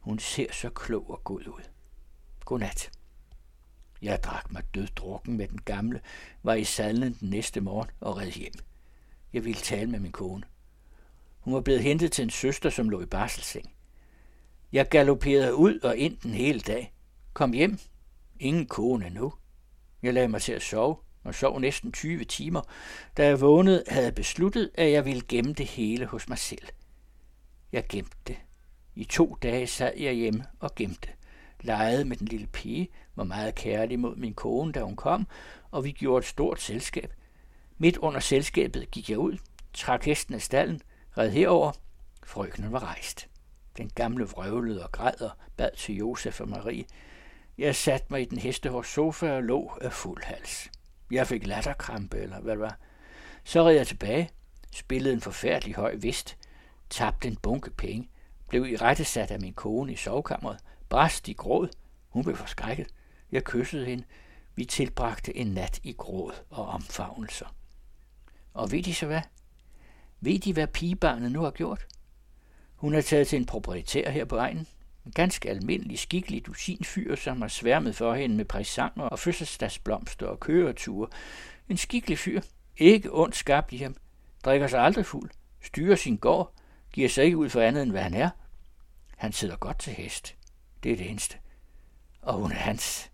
Hun 0.00 0.18
ser 0.18 0.52
så 0.52 0.70
klog 0.70 1.10
og 1.10 1.24
god 1.24 1.46
ud. 1.46 1.62
Godnat. 2.44 2.90
Jeg 4.02 4.22
drak 4.22 4.52
mig 4.52 4.62
døddrukken 4.74 5.36
med 5.36 5.48
den 5.48 5.60
gamle, 5.60 6.00
var 6.42 6.54
i 6.54 6.64
sadlen 6.64 7.16
den 7.20 7.30
næste 7.30 7.60
morgen 7.60 7.90
og 8.00 8.16
red 8.16 8.30
hjem. 8.30 8.52
Jeg 9.32 9.44
ville 9.44 9.60
tale 9.60 9.90
med 9.90 10.00
min 10.00 10.12
kone. 10.12 10.42
Hun 11.40 11.54
var 11.54 11.60
blevet 11.60 11.82
hentet 11.82 12.12
til 12.12 12.22
en 12.22 12.30
søster, 12.30 12.70
som 12.70 12.90
lå 12.90 13.02
i 13.02 13.06
barselseng. 13.06 13.72
Jeg 14.72 14.88
galopperede 14.88 15.54
ud 15.54 15.80
og 15.80 15.96
ind 15.96 16.16
den 16.16 16.34
hele 16.34 16.60
dag. 16.60 16.92
Kom 17.32 17.52
hjem. 17.52 17.78
Ingen 18.40 18.66
kone 18.66 19.10
nu. 19.10 19.32
Jeg 20.02 20.14
lagde 20.14 20.28
mig 20.28 20.42
til 20.42 20.52
at 20.52 20.62
sove 20.62 20.96
og 21.24 21.34
sov 21.34 21.60
næsten 21.60 21.92
20 21.92 22.24
timer. 22.24 22.60
Da 23.16 23.26
jeg 23.26 23.40
vågnede, 23.40 23.84
havde 23.88 24.04
jeg 24.04 24.14
besluttet, 24.14 24.70
at 24.74 24.92
jeg 24.92 25.04
ville 25.04 25.22
gemme 25.28 25.52
det 25.52 25.66
hele 25.66 26.06
hos 26.06 26.28
mig 26.28 26.38
selv. 26.38 26.68
Jeg 27.72 27.84
gemte 27.88 28.16
det. 28.26 28.36
I 28.94 29.04
to 29.04 29.36
dage 29.42 29.66
sad 29.66 29.92
jeg 29.98 30.12
hjemme 30.12 30.44
og 30.60 30.74
gemte. 30.74 31.08
Legede 31.60 32.04
med 32.04 32.16
den 32.16 32.28
lille 32.28 32.46
pige, 32.46 32.88
var 33.16 33.24
meget 33.24 33.54
kærlig 33.54 33.98
mod 33.98 34.16
min 34.16 34.34
kone, 34.34 34.72
da 34.72 34.82
hun 34.82 34.96
kom, 34.96 35.26
og 35.70 35.84
vi 35.84 35.90
gjorde 35.90 36.18
et 36.18 36.28
stort 36.28 36.60
selskab. 36.60 37.12
Midt 37.78 37.96
under 37.96 38.20
selskabet 38.20 38.90
gik 38.90 39.10
jeg 39.10 39.18
ud, 39.18 39.38
trak 39.72 40.04
hesten 40.04 40.34
af 40.34 40.42
stallen, 40.42 40.80
red 41.18 41.30
herover. 41.30 41.72
Frøkenen 42.24 42.72
var 42.72 42.82
rejst. 42.82 43.28
Den 43.76 43.90
gamle 43.94 44.24
vrøvlede 44.24 44.84
og 44.84 44.92
græd 44.92 45.20
og 45.20 45.30
bad 45.56 45.70
til 45.76 45.94
Josef 45.94 46.40
og 46.40 46.48
Marie. 46.48 46.84
Jeg 47.58 47.76
satte 47.76 48.06
mig 48.10 48.22
i 48.22 48.24
den 48.24 48.38
hestehårs 48.38 48.88
sofa 48.88 49.32
og 49.32 49.42
lå 49.42 49.72
af 49.80 49.92
fuld 49.92 50.22
hals. 50.22 50.70
Jeg 51.12 51.26
fik 51.26 51.46
latterkrampe, 51.46 52.16
eller 52.16 52.40
hvad 52.40 52.52
det 52.52 52.60
var. 52.60 52.78
Så 53.44 53.64
red 53.64 53.74
jeg 53.74 53.86
tilbage, 53.86 54.30
spillede 54.72 55.14
en 55.14 55.20
forfærdelig 55.20 55.74
høj 55.74 55.94
vist, 55.94 56.38
tabte 56.90 57.28
en 57.28 57.36
bunke 57.36 57.70
penge, 57.70 58.10
blev 58.48 58.66
i 58.66 58.76
rette 58.76 59.04
sat 59.04 59.30
af 59.30 59.40
min 59.40 59.54
kone 59.54 59.92
i 59.92 59.96
sovekammeret, 59.96 60.58
brast 60.88 61.28
i 61.28 61.32
gråd. 61.32 61.68
Hun 62.08 62.24
blev 62.24 62.36
forskrækket. 62.36 62.86
Jeg 63.32 63.44
kyssede 63.44 63.86
hende. 63.86 64.04
Vi 64.54 64.64
tilbragte 64.64 65.36
en 65.36 65.46
nat 65.46 65.80
i 65.82 65.92
gråd 65.92 66.32
og 66.50 66.66
omfavnelser. 66.66 67.54
Og 68.54 68.72
ved 68.72 68.82
de 68.82 68.94
så 68.94 69.06
hvad? 69.06 69.22
Ved 70.20 70.38
de, 70.38 70.52
hvad 70.52 70.66
pigebarnet 70.66 71.32
nu 71.32 71.40
har 71.42 71.50
gjort? 71.50 71.86
Hun 72.74 72.94
er 72.94 73.00
taget 73.00 73.28
til 73.28 73.36
en 73.36 73.46
proprietær 73.46 74.10
her 74.10 74.24
på 74.24 74.36
egnen. 74.36 74.66
En 75.06 75.12
ganske 75.12 75.50
almindelig, 75.50 75.98
skikkelig 75.98 76.46
dusinfyr, 76.46 77.14
som 77.16 77.40
har 77.40 77.48
sværmet 77.48 77.96
for 77.96 78.14
hende 78.14 78.36
med 78.36 78.44
præsanger 78.44 79.04
og 79.04 79.18
fødselsdagsblomster 79.18 80.26
og 80.26 80.40
køreture. 80.40 81.08
En 81.68 81.76
skikkelig 81.76 82.18
fyr. 82.18 82.40
Ikke 82.76 83.08
ondt 83.12 83.36
skabt 83.36 83.72
i 83.72 83.76
ham. 83.76 83.96
Drikker 84.44 84.66
sig 84.66 84.80
aldrig 84.80 85.06
fuld. 85.06 85.30
Styrer 85.62 85.96
sin 85.96 86.16
gård. 86.16 86.54
Giver 86.92 87.08
sig 87.08 87.24
ikke 87.24 87.36
ud 87.36 87.48
for 87.48 87.60
andet, 87.60 87.82
end 87.82 87.90
hvad 87.90 88.02
han 88.02 88.14
er. 88.14 88.30
Han 89.16 89.32
sidder 89.32 89.56
godt 89.56 89.78
til 89.78 89.92
hest. 89.92 90.36
Det 90.82 90.92
er 90.92 90.96
det 90.96 91.10
eneste. 91.10 91.36
Og 92.22 92.34
hun 92.34 92.52
er 92.52 92.56
hans. 92.56 93.10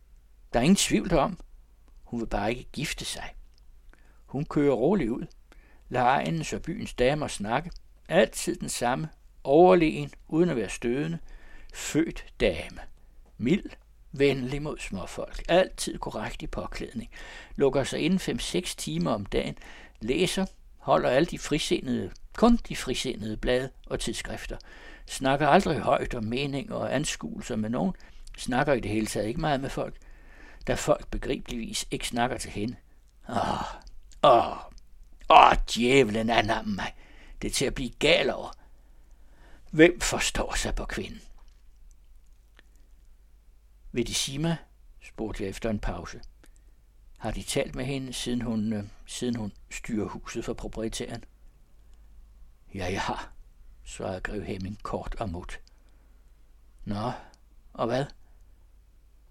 Der 0.53 0.59
er 0.59 0.63
ingen 0.63 0.77
tvivl 0.77 1.15
om. 1.15 1.39
Hun 2.05 2.21
vil 2.21 2.27
bare 2.27 2.51
ikke 2.51 2.71
gifte 2.73 3.05
sig. 3.05 3.35
Hun 4.27 4.45
kører 4.45 4.75
roligt 4.75 5.11
ud. 5.11 5.27
Lader 5.89 6.07
egenens 6.07 6.53
og 6.53 6.63
byens 6.63 6.95
damer 6.95 7.29
snakke. 7.29 7.71
Altid 8.09 8.57
den 8.57 8.69
samme. 8.69 9.09
Overlegen, 9.45 10.11
uden 10.29 10.51
at 10.51 10.57
være 10.57 10.69
stødende. 10.69 11.19
Født 11.75 12.25
dame. 12.41 12.81
Mild, 13.39 13.71
venlig 14.13 14.63
mod 14.63 14.79
småfolk. 14.79 15.45
Altid 15.49 15.99
korrekt 15.99 16.43
i 16.43 16.47
påklædning. 16.47 17.11
Lukker 17.57 17.85
sig 17.85 18.01
inden 18.01 18.39
5-6 18.41 18.75
timer 18.77 19.11
om 19.11 19.27
dagen. 19.27 19.59
Læser, 20.01 20.47
holder 20.79 21.11
alle 21.11 21.27
de 21.27 21.39
frisindede, 21.39 22.11
kun 22.37 22.57
de 22.69 22.77
frisindede 22.77 23.37
blade 23.37 23.71
og 23.87 24.01
tidsskrifter. 24.01 24.57
Snakker 25.07 25.49
aldrig 25.49 25.79
højt 25.79 26.15
om 26.15 26.25
meninger 26.25 26.75
og 26.75 26.95
anskuelser 26.95 27.57
med 27.57 27.71
nogen. 27.71 27.95
Snakker 28.37 28.73
i 28.73 28.81
det 28.81 28.91
hele 28.91 29.07
taget 29.07 29.27
ikke 29.27 29.41
meget 29.41 29.61
med 29.61 29.71
folk. 29.71 29.95
Da 30.67 30.75
folk 30.75 31.07
begribeligvis 31.11 31.87
ikke 31.91 32.09
snakker 32.09 32.39
til 32.39 32.51
hende. 32.51 32.77
Åh, 33.29 33.63
åh, 34.23 34.57
åh, 35.29 35.53
djævlen 35.75 36.31
er 36.31 36.63
mig. 36.63 36.95
Det 37.43 37.49
er 37.49 37.53
til 37.53 37.65
at 37.65 37.75
blive 37.75 37.91
gal 37.91 38.31
over. 38.31 38.51
Hvem 39.71 40.01
forstår 40.01 40.55
sig 40.57 40.75
på 40.75 40.85
kvinden? 40.85 41.21
Vil 43.93 44.07
de 44.07 44.15
sige 44.15 44.39
mig? 44.39 44.57
spurgte 45.03 45.43
jeg 45.43 45.51
efter 45.51 45.71
en 45.71 45.79
pause. 45.79 46.21
Har 47.19 47.31
de 47.31 47.43
talt 47.43 47.75
med 47.75 47.85
hende, 47.85 48.13
siden 48.13 48.43
hun, 48.43 48.73
øh, 48.73 48.85
siden 49.07 49.37
hun 49.37 49.53
styrer 49.71 50.09
huset 50.09 50.45
for 50.45 50.53
proprietæren? 50.53 51.25
Ja, 52.75 52.93
jeg 52.93 53.01
har, 53.01 53.33
svarede 53.85 54.21
Grev 54.21 54.43
Hemming 54.43 54.83
kort 54.83 55.15
og 55.21 55.31
mut. 55.31 55.61
Nå, 56.85 57.13
og 57.73 57.87
hvad? 57.87 58.05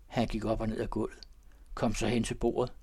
Han 0.08 0.28
gik 0.28 0.46
op 0.46 0.62
og 0.62 0.70
ned 0.70 0.80
ad 0.80 0.88
gulvet, 0.88 1.20
kom 1.74 1.96
så 1.96 2.08
hen 2.08 2.24
til 2.24 2.36
bordet, 2.36 2.74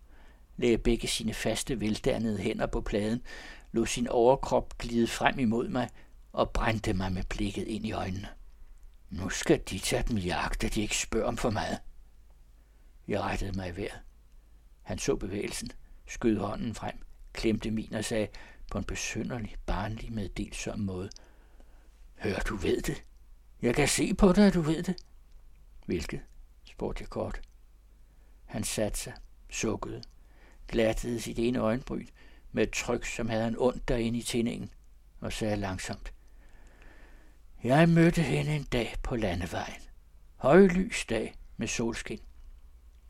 lagde 0.56 0.78
begge 0.78 1.08
sine 1.08 1.34
faste, 1.34 1.80
veldannede 1.80 2.38
hænder 2.38 2.66
på 2.66 2.80
pladen, 2.80 3.22
lod 3.72 3.86
sin 3.86 4.08
overkrop 4.08 4.78
glide 4.78 5.06
frem 5.06 5.38
imod 5.38 5.68
mig 5.68 5.88
og 6.32 6.50
brændte 6.50 6.92
mig 6.92 7.12
med 7.12 7.22
blikket 7.28 7.66
ind 7.68 7.86
i 7.86 7.92
øjnene. 7.92 8.28
Nu 9.14 9.28
skal 9.30 9.62
de 9.70 9.78
tage 9.78 10.02
dem 10.08 10.16
i 10.16 10.20
jagt, 10.20 10.64
at 10.64 10.74
de 10.74 10.82
ikke 10.82 10.96
spørger 10.96 11.26
om 11.26 11.36
for 11.36 11.50
meget. 11.50 11.78
Jeg 13.08 13.20
rettede 13.20 13.52
mig 13.52 13.68
i 13.68 13.76
vejret. 13.76 14.00
Han 14.82 14.98
så 14.98 15.16
bevægelsen, 15.16 15.70
skød 16.06 16.38
hånden 16.38 16.74
frem, 16.74 16.98
klemte 17.32 17.70
min 17.70 17.94
og 17.94 18.04
sagde 18.04 18.28
på 18.70 18.78
en 18.78 18.84
besynderlig, 18.84 19.56
barnlig 19.66 20.12
meddelsom 20.12 20.78
måde. 20.78 21.10
Hør, 22.16 22.38
du 22.38 22.56
ved 22.56 22.82
det. 22.82 23.04
Jeg 23.62 23.74
kan 23.74 23.88
se 23.88 24.14
på 24.14 24.32
dig, 24.32 24.46
at 24.46 24.54
du 24.54 24.60
ved 24.60 24.82
det. 24.82 24.96
Hvilket? 25.86 26.20
spurgte 26.64 27.02
jeg 27.02 27.08
kort. 27.08 27.40
Han 28.44 28.64
satte 28.64 28.98
sig, 28.98 29.14
sukkede, 29.50 30.02
glattede 30.68 31.20
sit 31.20 31.38
ene 31.38 31.58
øjenbryn 31.58 32.06
med 32.52 32.62
et 32.62 32.72
tryk, 32.72 33.04
som 33.04 33.28
havde 33.28 33.48
en 33.48 33.58
ondt 33.58 33.88
derinde 33.88 34.18
i 34.18 34.22
tændingen, 34.22 34.70
og 35.20 35.32
sagde 35.32 35.56
langsomt. 35.56 36.12
Jeg 37.64 37.88
mødte 37.88 38.22
hende 38.22 38.56
en 38.56 38.64
dag 38.64 38.94
på 39.02 39.16
landevejen. 39.16 39.82
Højlys 40.36 41.06
dag 41.06 41.34
med 41.56 41.68
solskin. 41.68 42.20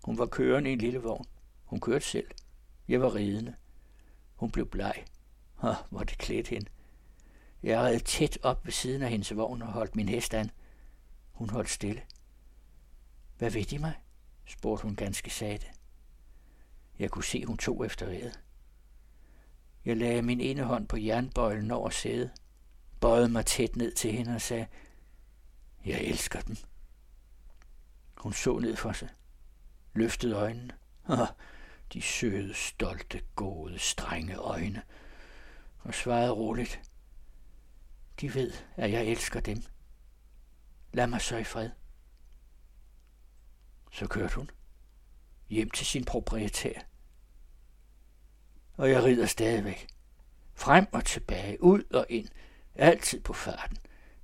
Hun 0.04 0.18
var 0.18 0.26
kørende 0.26 0.70
i 0.70 0.72
en 0.72 0.78
lille 0.78 0.98
vogn. 0.98 1.26
Hun 1.64 1.80
kørte 1.80 2.04
selv. 2.04 2.26
Jeg 2.88 3.00
var 3.00 3.14
ridende. 3.14 3.54
Hun 4.34 4.50
blev 4.50 4.66
bleg. 4.66 5.04
Åh, 5.62 5.74
hvor 5.90 6.00
det 6.00 6.18
klædte 6.18 6.50
hende. 6.50 6.70
Jeg 7.62 7.80
red 7.80 8.00
tæt 8.00 8.38
op 8.42 8.64
ved 8.64 8.72
siden 8.72 9.02
af 9.02 9.10
hendes 9.10 9.36
vogn 9.36 9.62
og 9.62 9.68
holdt 9.72 9.96
min 9.96 10.08
hest 10.08 10.34
an. 10.34 10.50
Hun 11.32 11.50
holdt 11.50 11.70
stille. 11.70 12.02
Hvad 13.38 13.50
ved 13.50 13.64
de 13.64 13.78
mig? 13.78 13.94
spurgte 14.46 14.82
hun 14.82 14.96
ganske 14.96 15.30
sagte. 15.30 15.66
Jeg 16.98 17.10
kunne 17.10 17.24
se, 17.24 17.44
hun 17.44 17.58
tog 17.58 17.86
efter 17.86 18.06
redet. 18.06 18.40
Jeg 19.84 19.96
lagde 19.96 20.22
min 20.22 20.40
ene 20.40 20.62
hånd 20.62 20.88
på 20.88 20.96
jernbøjlen 20.96 21.70
over 21.70 21.90
sædet, 21.90 22.30
bøjede 23.04 23.28
mig 23.28 23.46
tæt 23.46 23.76
ned 23.76 23.92
til 23.92 24.12
hende 24.12 24.34
og 24.34 24.40
sagde, 24.40 24.66
jeg 25.84 26.00
elsker 26.00 26.40
den. 26.40 26.58
Hun 28.18 28.32
så 28.32 28.58
ned 28.58 28.76
for 28.76 28.92
sig, 28.92 29.08
løftede 29.94 30.34
øjnene. 30.34 30.74
Åh, 31.08 31.26
de 31.92 32.02
søde, 32.02 32.54
stolte, 32.54 33.22
gode, 33.34 33.78
strenge 33.78 34.36
øjne, 34.36 34.82
og 35.78 35.94
svarede 35.94 36.30
roligt. 36.30 36.80
De 38.20 38.34
ved, 38.34 38.52
at 38.76 38.92
jeg 38.92 39.06
elsker 39.06 39.40
dem. 39.40 39.62
Lad 40.92 41.06
mig 41.06 41.20
så 41.20 41.36
i 41.36 41.44
fred. 41.44 41.70
Så 43.92 44.06
kørte 44.06 44.34
hun 44.34 44.50
hjem 45.48 45.70
til 45.70 45.86
sin 45.86 46.04
proprietær. 46.04 46.80
og 48.76 48.90
jeg 48.90 49.04
rider 49.04 49.26
stadigvæk. 49.26 49.86
Frem 50.54 50.86
og 50.92 51.04
tilbage, 51.04 51.62
ud 51.62 51.82
og 51.90 52.06
ind, 52.08 52.28
altid 52.74 53.20
på 53.20 53.32
farten. 53.32 53.76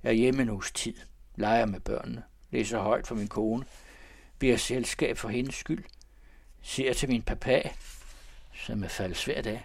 Jeg 0.03 0.09
er 0.09 0.13
hjemme 0.13 0.41
en 0.41 0.49
uges 0.49 0.71
tid, 0.71 0.93
leger 1.35 1.65
med 1.65 1.79
børnene, 1.79 2.23
læser 2.51 2.79
højt 2.79 3.07
for 3.07 3.15
min 3.15 3.27
kone, 3.27 3.65
bliver 4.39 4.57
selskab 4.57 5.17
for 5.17 5.29
hendes 5.29 5.55
skyld, 5.55 5.83
ser 6.61 6.93
til 6.93 7.09
min 7.09 7.21
papa, 7.21 7.69
som 8.53 8.83
er 8.83 8.87
faldet 8.87 9.17
svært 9.17 9.47
af. 9.47 9.63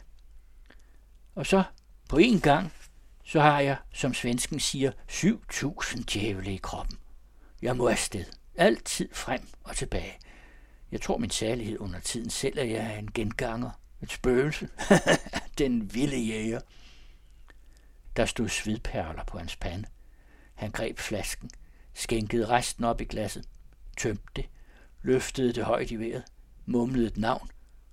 Og 1.35 1.47
så 1.47 1.63
på 2.09 2.17
en 2.17 2.41
gang, 2.41 2.73
så 3.25 3.41
har 3.41 3.61
jeg, 3.61 3.77
som 3.93 4.15
svensken 4.15 4.61
siger, 4.61 4.93
7.000 5.11 6.05
djævle 6.05 6.55
i 6.55 6.57
kroppen. 6.57 6.99
Jeg 7.63 7.77
må 7.77 7.89
afsted. 7.89 8.25
Altid 8.57 9.09
frem 9.13 9.49
og 9.65 9.77
tilbage. 9.77 10.19
Jeg 10.93 11.01
tror 11.01 11.19
min 11.19 11.31
særlighed 11.31 11.79
under 11.81 12.01
tiden 12.01 12.31
selv, 12.31 12.59
at 12.59 12.71
jeg 12.71 12.95
er 12.95 12.99
en 12.99 13.11
genganger. 13.15 13.71
Et 14.03 14.13
spøgelse. 14.13 14.69
Den 15.59 15.95
vilde 15.95 16.19
jæger. 16.19 16.61
Der 18.17 18.27
stod 18.27 18.49
svedperler 18.49 19.25
på 19.25 19.39
hans 19.39 19.57
pande. 19.57 19.89
Han 20.55 20.71
greb 20.71 20.99
flasken, 20.99 21.51
skænkede 21.95 22.49
resten 22.49 22.85
op 22.85 23.01
i 23.01 23.05
glasset, 23.05 23.49
tømte 23.97 24.25
det, 24.37 24.49
løftede 25.03 25.53
det 25.53 25.65
højt 25.65 25.91
i 25.91 25.97
vejret, 25.97 26.25
mumlede 26.67 27.07
et 27.07 27.17
navn 27.17 27.51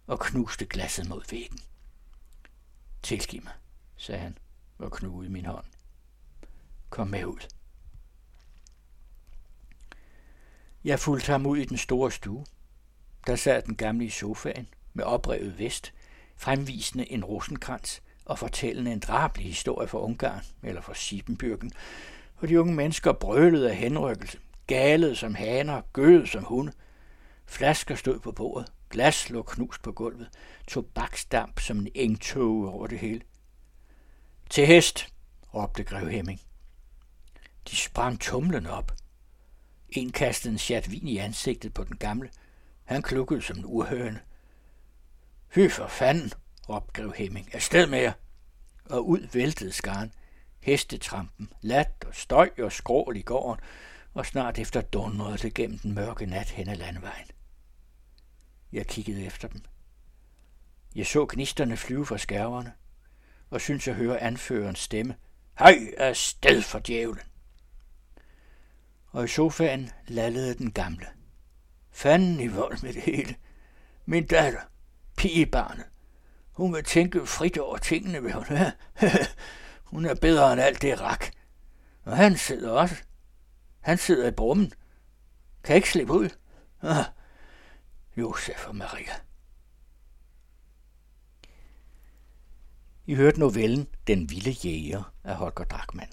og 0.07 0.19
knuste 0.19 0.65
glasset 0.65 1.09
mod 1.09 1.21
væggen. 1.31 1.59
Tilgiv 3.03 3.43
mig, 3.43 3.53
sagde 3.97 4.21
han 4.21 4.37
og 4.77 4.91
knugede 4.91 5.29
min 5.29 5.45
hånd. 5.45 5.65
Kom 6.89 7.07
med 7.07 7.25
ud. 7.25 7.47
Jeg 10.83 10.99
fulgte 10.99 11.31
ham 11.31 11.45
ud 11.45 11.57
i 11.57 11.65
den 11.65 11.77
store 11.77 12.11
stue. 12.11 12.45
Der 13.27 13.35
sad 13.35 13.61
den 13.61 13.75
gamle 13.75 14.05
i 14.05 14.09
sofaen 14.09 14.67
med 14.93 15.03
oprevet 15.03 15.59
vest, 15.59 15.93
fremvisende 16.35 17.11
en 17.11 17.25
rosenkrans 17.25 18.01
og 18.25 18.39
fortællende 18.39 18.91
en 18.91 18.99
drabelig 18.99 19.47
historie 19.47 19.87
fra 19.87 19.99
Ungarn 19.99 20.41
eller 20.63 20.81
fra 20.81 20.93
Siebenbürgen, 20.93 21.69
og 22.35 22.49
de 22.49 22.59
unge 22.59 22.73
mennesker 22.75 23.13
brølede 23.13 23.69
af 23.69 23.75
henrykkelse, 23.75 24.39
galede 24.67 25.15
som 25.15 25.35
haner, 25.35 25.81
gøede 25.93 26.27
som 26.27 26.43
hunde. 26.43 26.71
Flasker 27.45 27.95
stod 27.95 28.19
på 28.19 28.31
bordet, 28.31 28.71
glas 28.89 29.29
lå 29.29 29.41
knust 29.41 29.81
på 29.81 29.91
gulvet, 29.91 30.29
tobaksdamp 30.67 31.59
som 31.59 31.79
en 31.79 31.87
engtog 31.95 32.73
over 32.73 32.87
det 32.87 32.99
hele. 32.99 33.21
Til 34.49 34.67
hest, 34.67 35.13
råbte 35.53 35.83
grev 35.83 36.09
Hemming. 36.09 36.41
De 37.69 37.75
sprang 37.75 38.19
tumlen 38.19 38.65
op. 38.65 38.91
En 39.89 40.11
kastede 40.11 40.51
en 40.51 40.57
chat 40.57 40.91
vin 40.91 41.07
i 41.07 41.17
ansigtet 41.17 41.73
på 41.73 41.83
den 41.83 41.97
gamle. 41.97 42.29
Han 42.83 43.01
klukkede 43.01 43.41
som 43.41 43.57
en 43.57 43.65
urhøne. 43.65 44.19
Hy 45.55 45.71
for 45.71 45.87
fanden, 45.87 46.31
opgav 46.67 47.13
Hemming. 47.15 47.55
Afsted 47.55 47.87
med 47.87 47.99
jer! 47.99 48.13
Og 48.85 49.07
ud 49.07 49.27
væltede 49.33 49.71
skaren. 49.71 50.13
Hestetrampen, 50.59 51.49
lat 51.61 52.05
og 52.07 52.15
støj 52.15 52.49
og 52.59 52.71
skrål 52.71 53.17
i 53.17 53.21
gården, 53.21 53.63
og 54.13 54.25
snart 54.25 54.59
efter 54.59 54.81
dundrede 54.81 55.37
det 55.37 55.53
gennem 55.53 55.79
den 55.79 55.93
mørke 55.93 56.25
nat 56.25 56.49
hen 56.49 56.69
ad 56.69 56.75
landvejen. 56.75 57.27
Jeg 58.71 58.87
kiggede 58.87 59.25
efter 59.25 59.47
dem. 59.47 59.61
Jeg 60.95 61.07
så 61.07 61.25
gnisterne 61.29 61.77
flyve 61.77 62.05
fra 62.05 62.17
skærverne, 62.17 62.73
og 63.49 63.61
syntes 63.61 63.87
at 63.87 63.95
høre 63.95 64.21
anførerens 64.21 64.79
stemme. 64.79 65.15
Hej 65.59 66.13
sted 66.13 66.61
for 66.61 66.79
djævlen! 66.79 67.23
Og 69.07 69.23
i 69.23 69.27
sofaen 69.27 69.89
lallede 70.07 70.57
den 70.57 70.71
gamle. 70.71 71.07
Fanden 71.91 72.39
i 72.39 72.47
vold 72.47 72.81
med 72.83 72.93
det 72.93 73.01
hele. 73.01 73.35
Min 74.05 74.27
datter, 74.27 74.61
pigebarnet. 75.17 75.85
Hun 76.53 76.73
vil 76.73 76.83
tænke 76.83 77.25
frit 77.25 77.57
over 77.57 77.77
tingene, 77.77 78.23
vil 78.23 78.33
hun. 78.33 78.45
hun 79.91 80.05
er 80.05 80.15
bedre 80.15 80.53
end 80.53 80.61
alt 80.61 80.81
det 80.81 81.01
rak. 81.01 81.25
Og 82.03 82.17
han 82.17 82.37
sidder 82.37 82.71
også. 82.71 82.95
Han 83.79 83.97
sidder 83.97 84.27
i 84.27 84.31
brummen. 84.31 84.73
Kan 85.63 85.75
ikke 85.75 85.89
slippe 85.91 86.13
ud. 86.13 86.29
Ah, 86.81 87.05
Josef 88.17 88.67
og 88.67 88.75
Maria. 88.75 89.13
I 93.05 93.15
hørte 93.15 93.39
novellen 93.39 93.87
Den 94.07 94.29
vilde 94.29 94.51
jæger 94.51 95.13
af 95.23 95.35
Holger 95.35 95.63
Drachmann. 95.63 96.09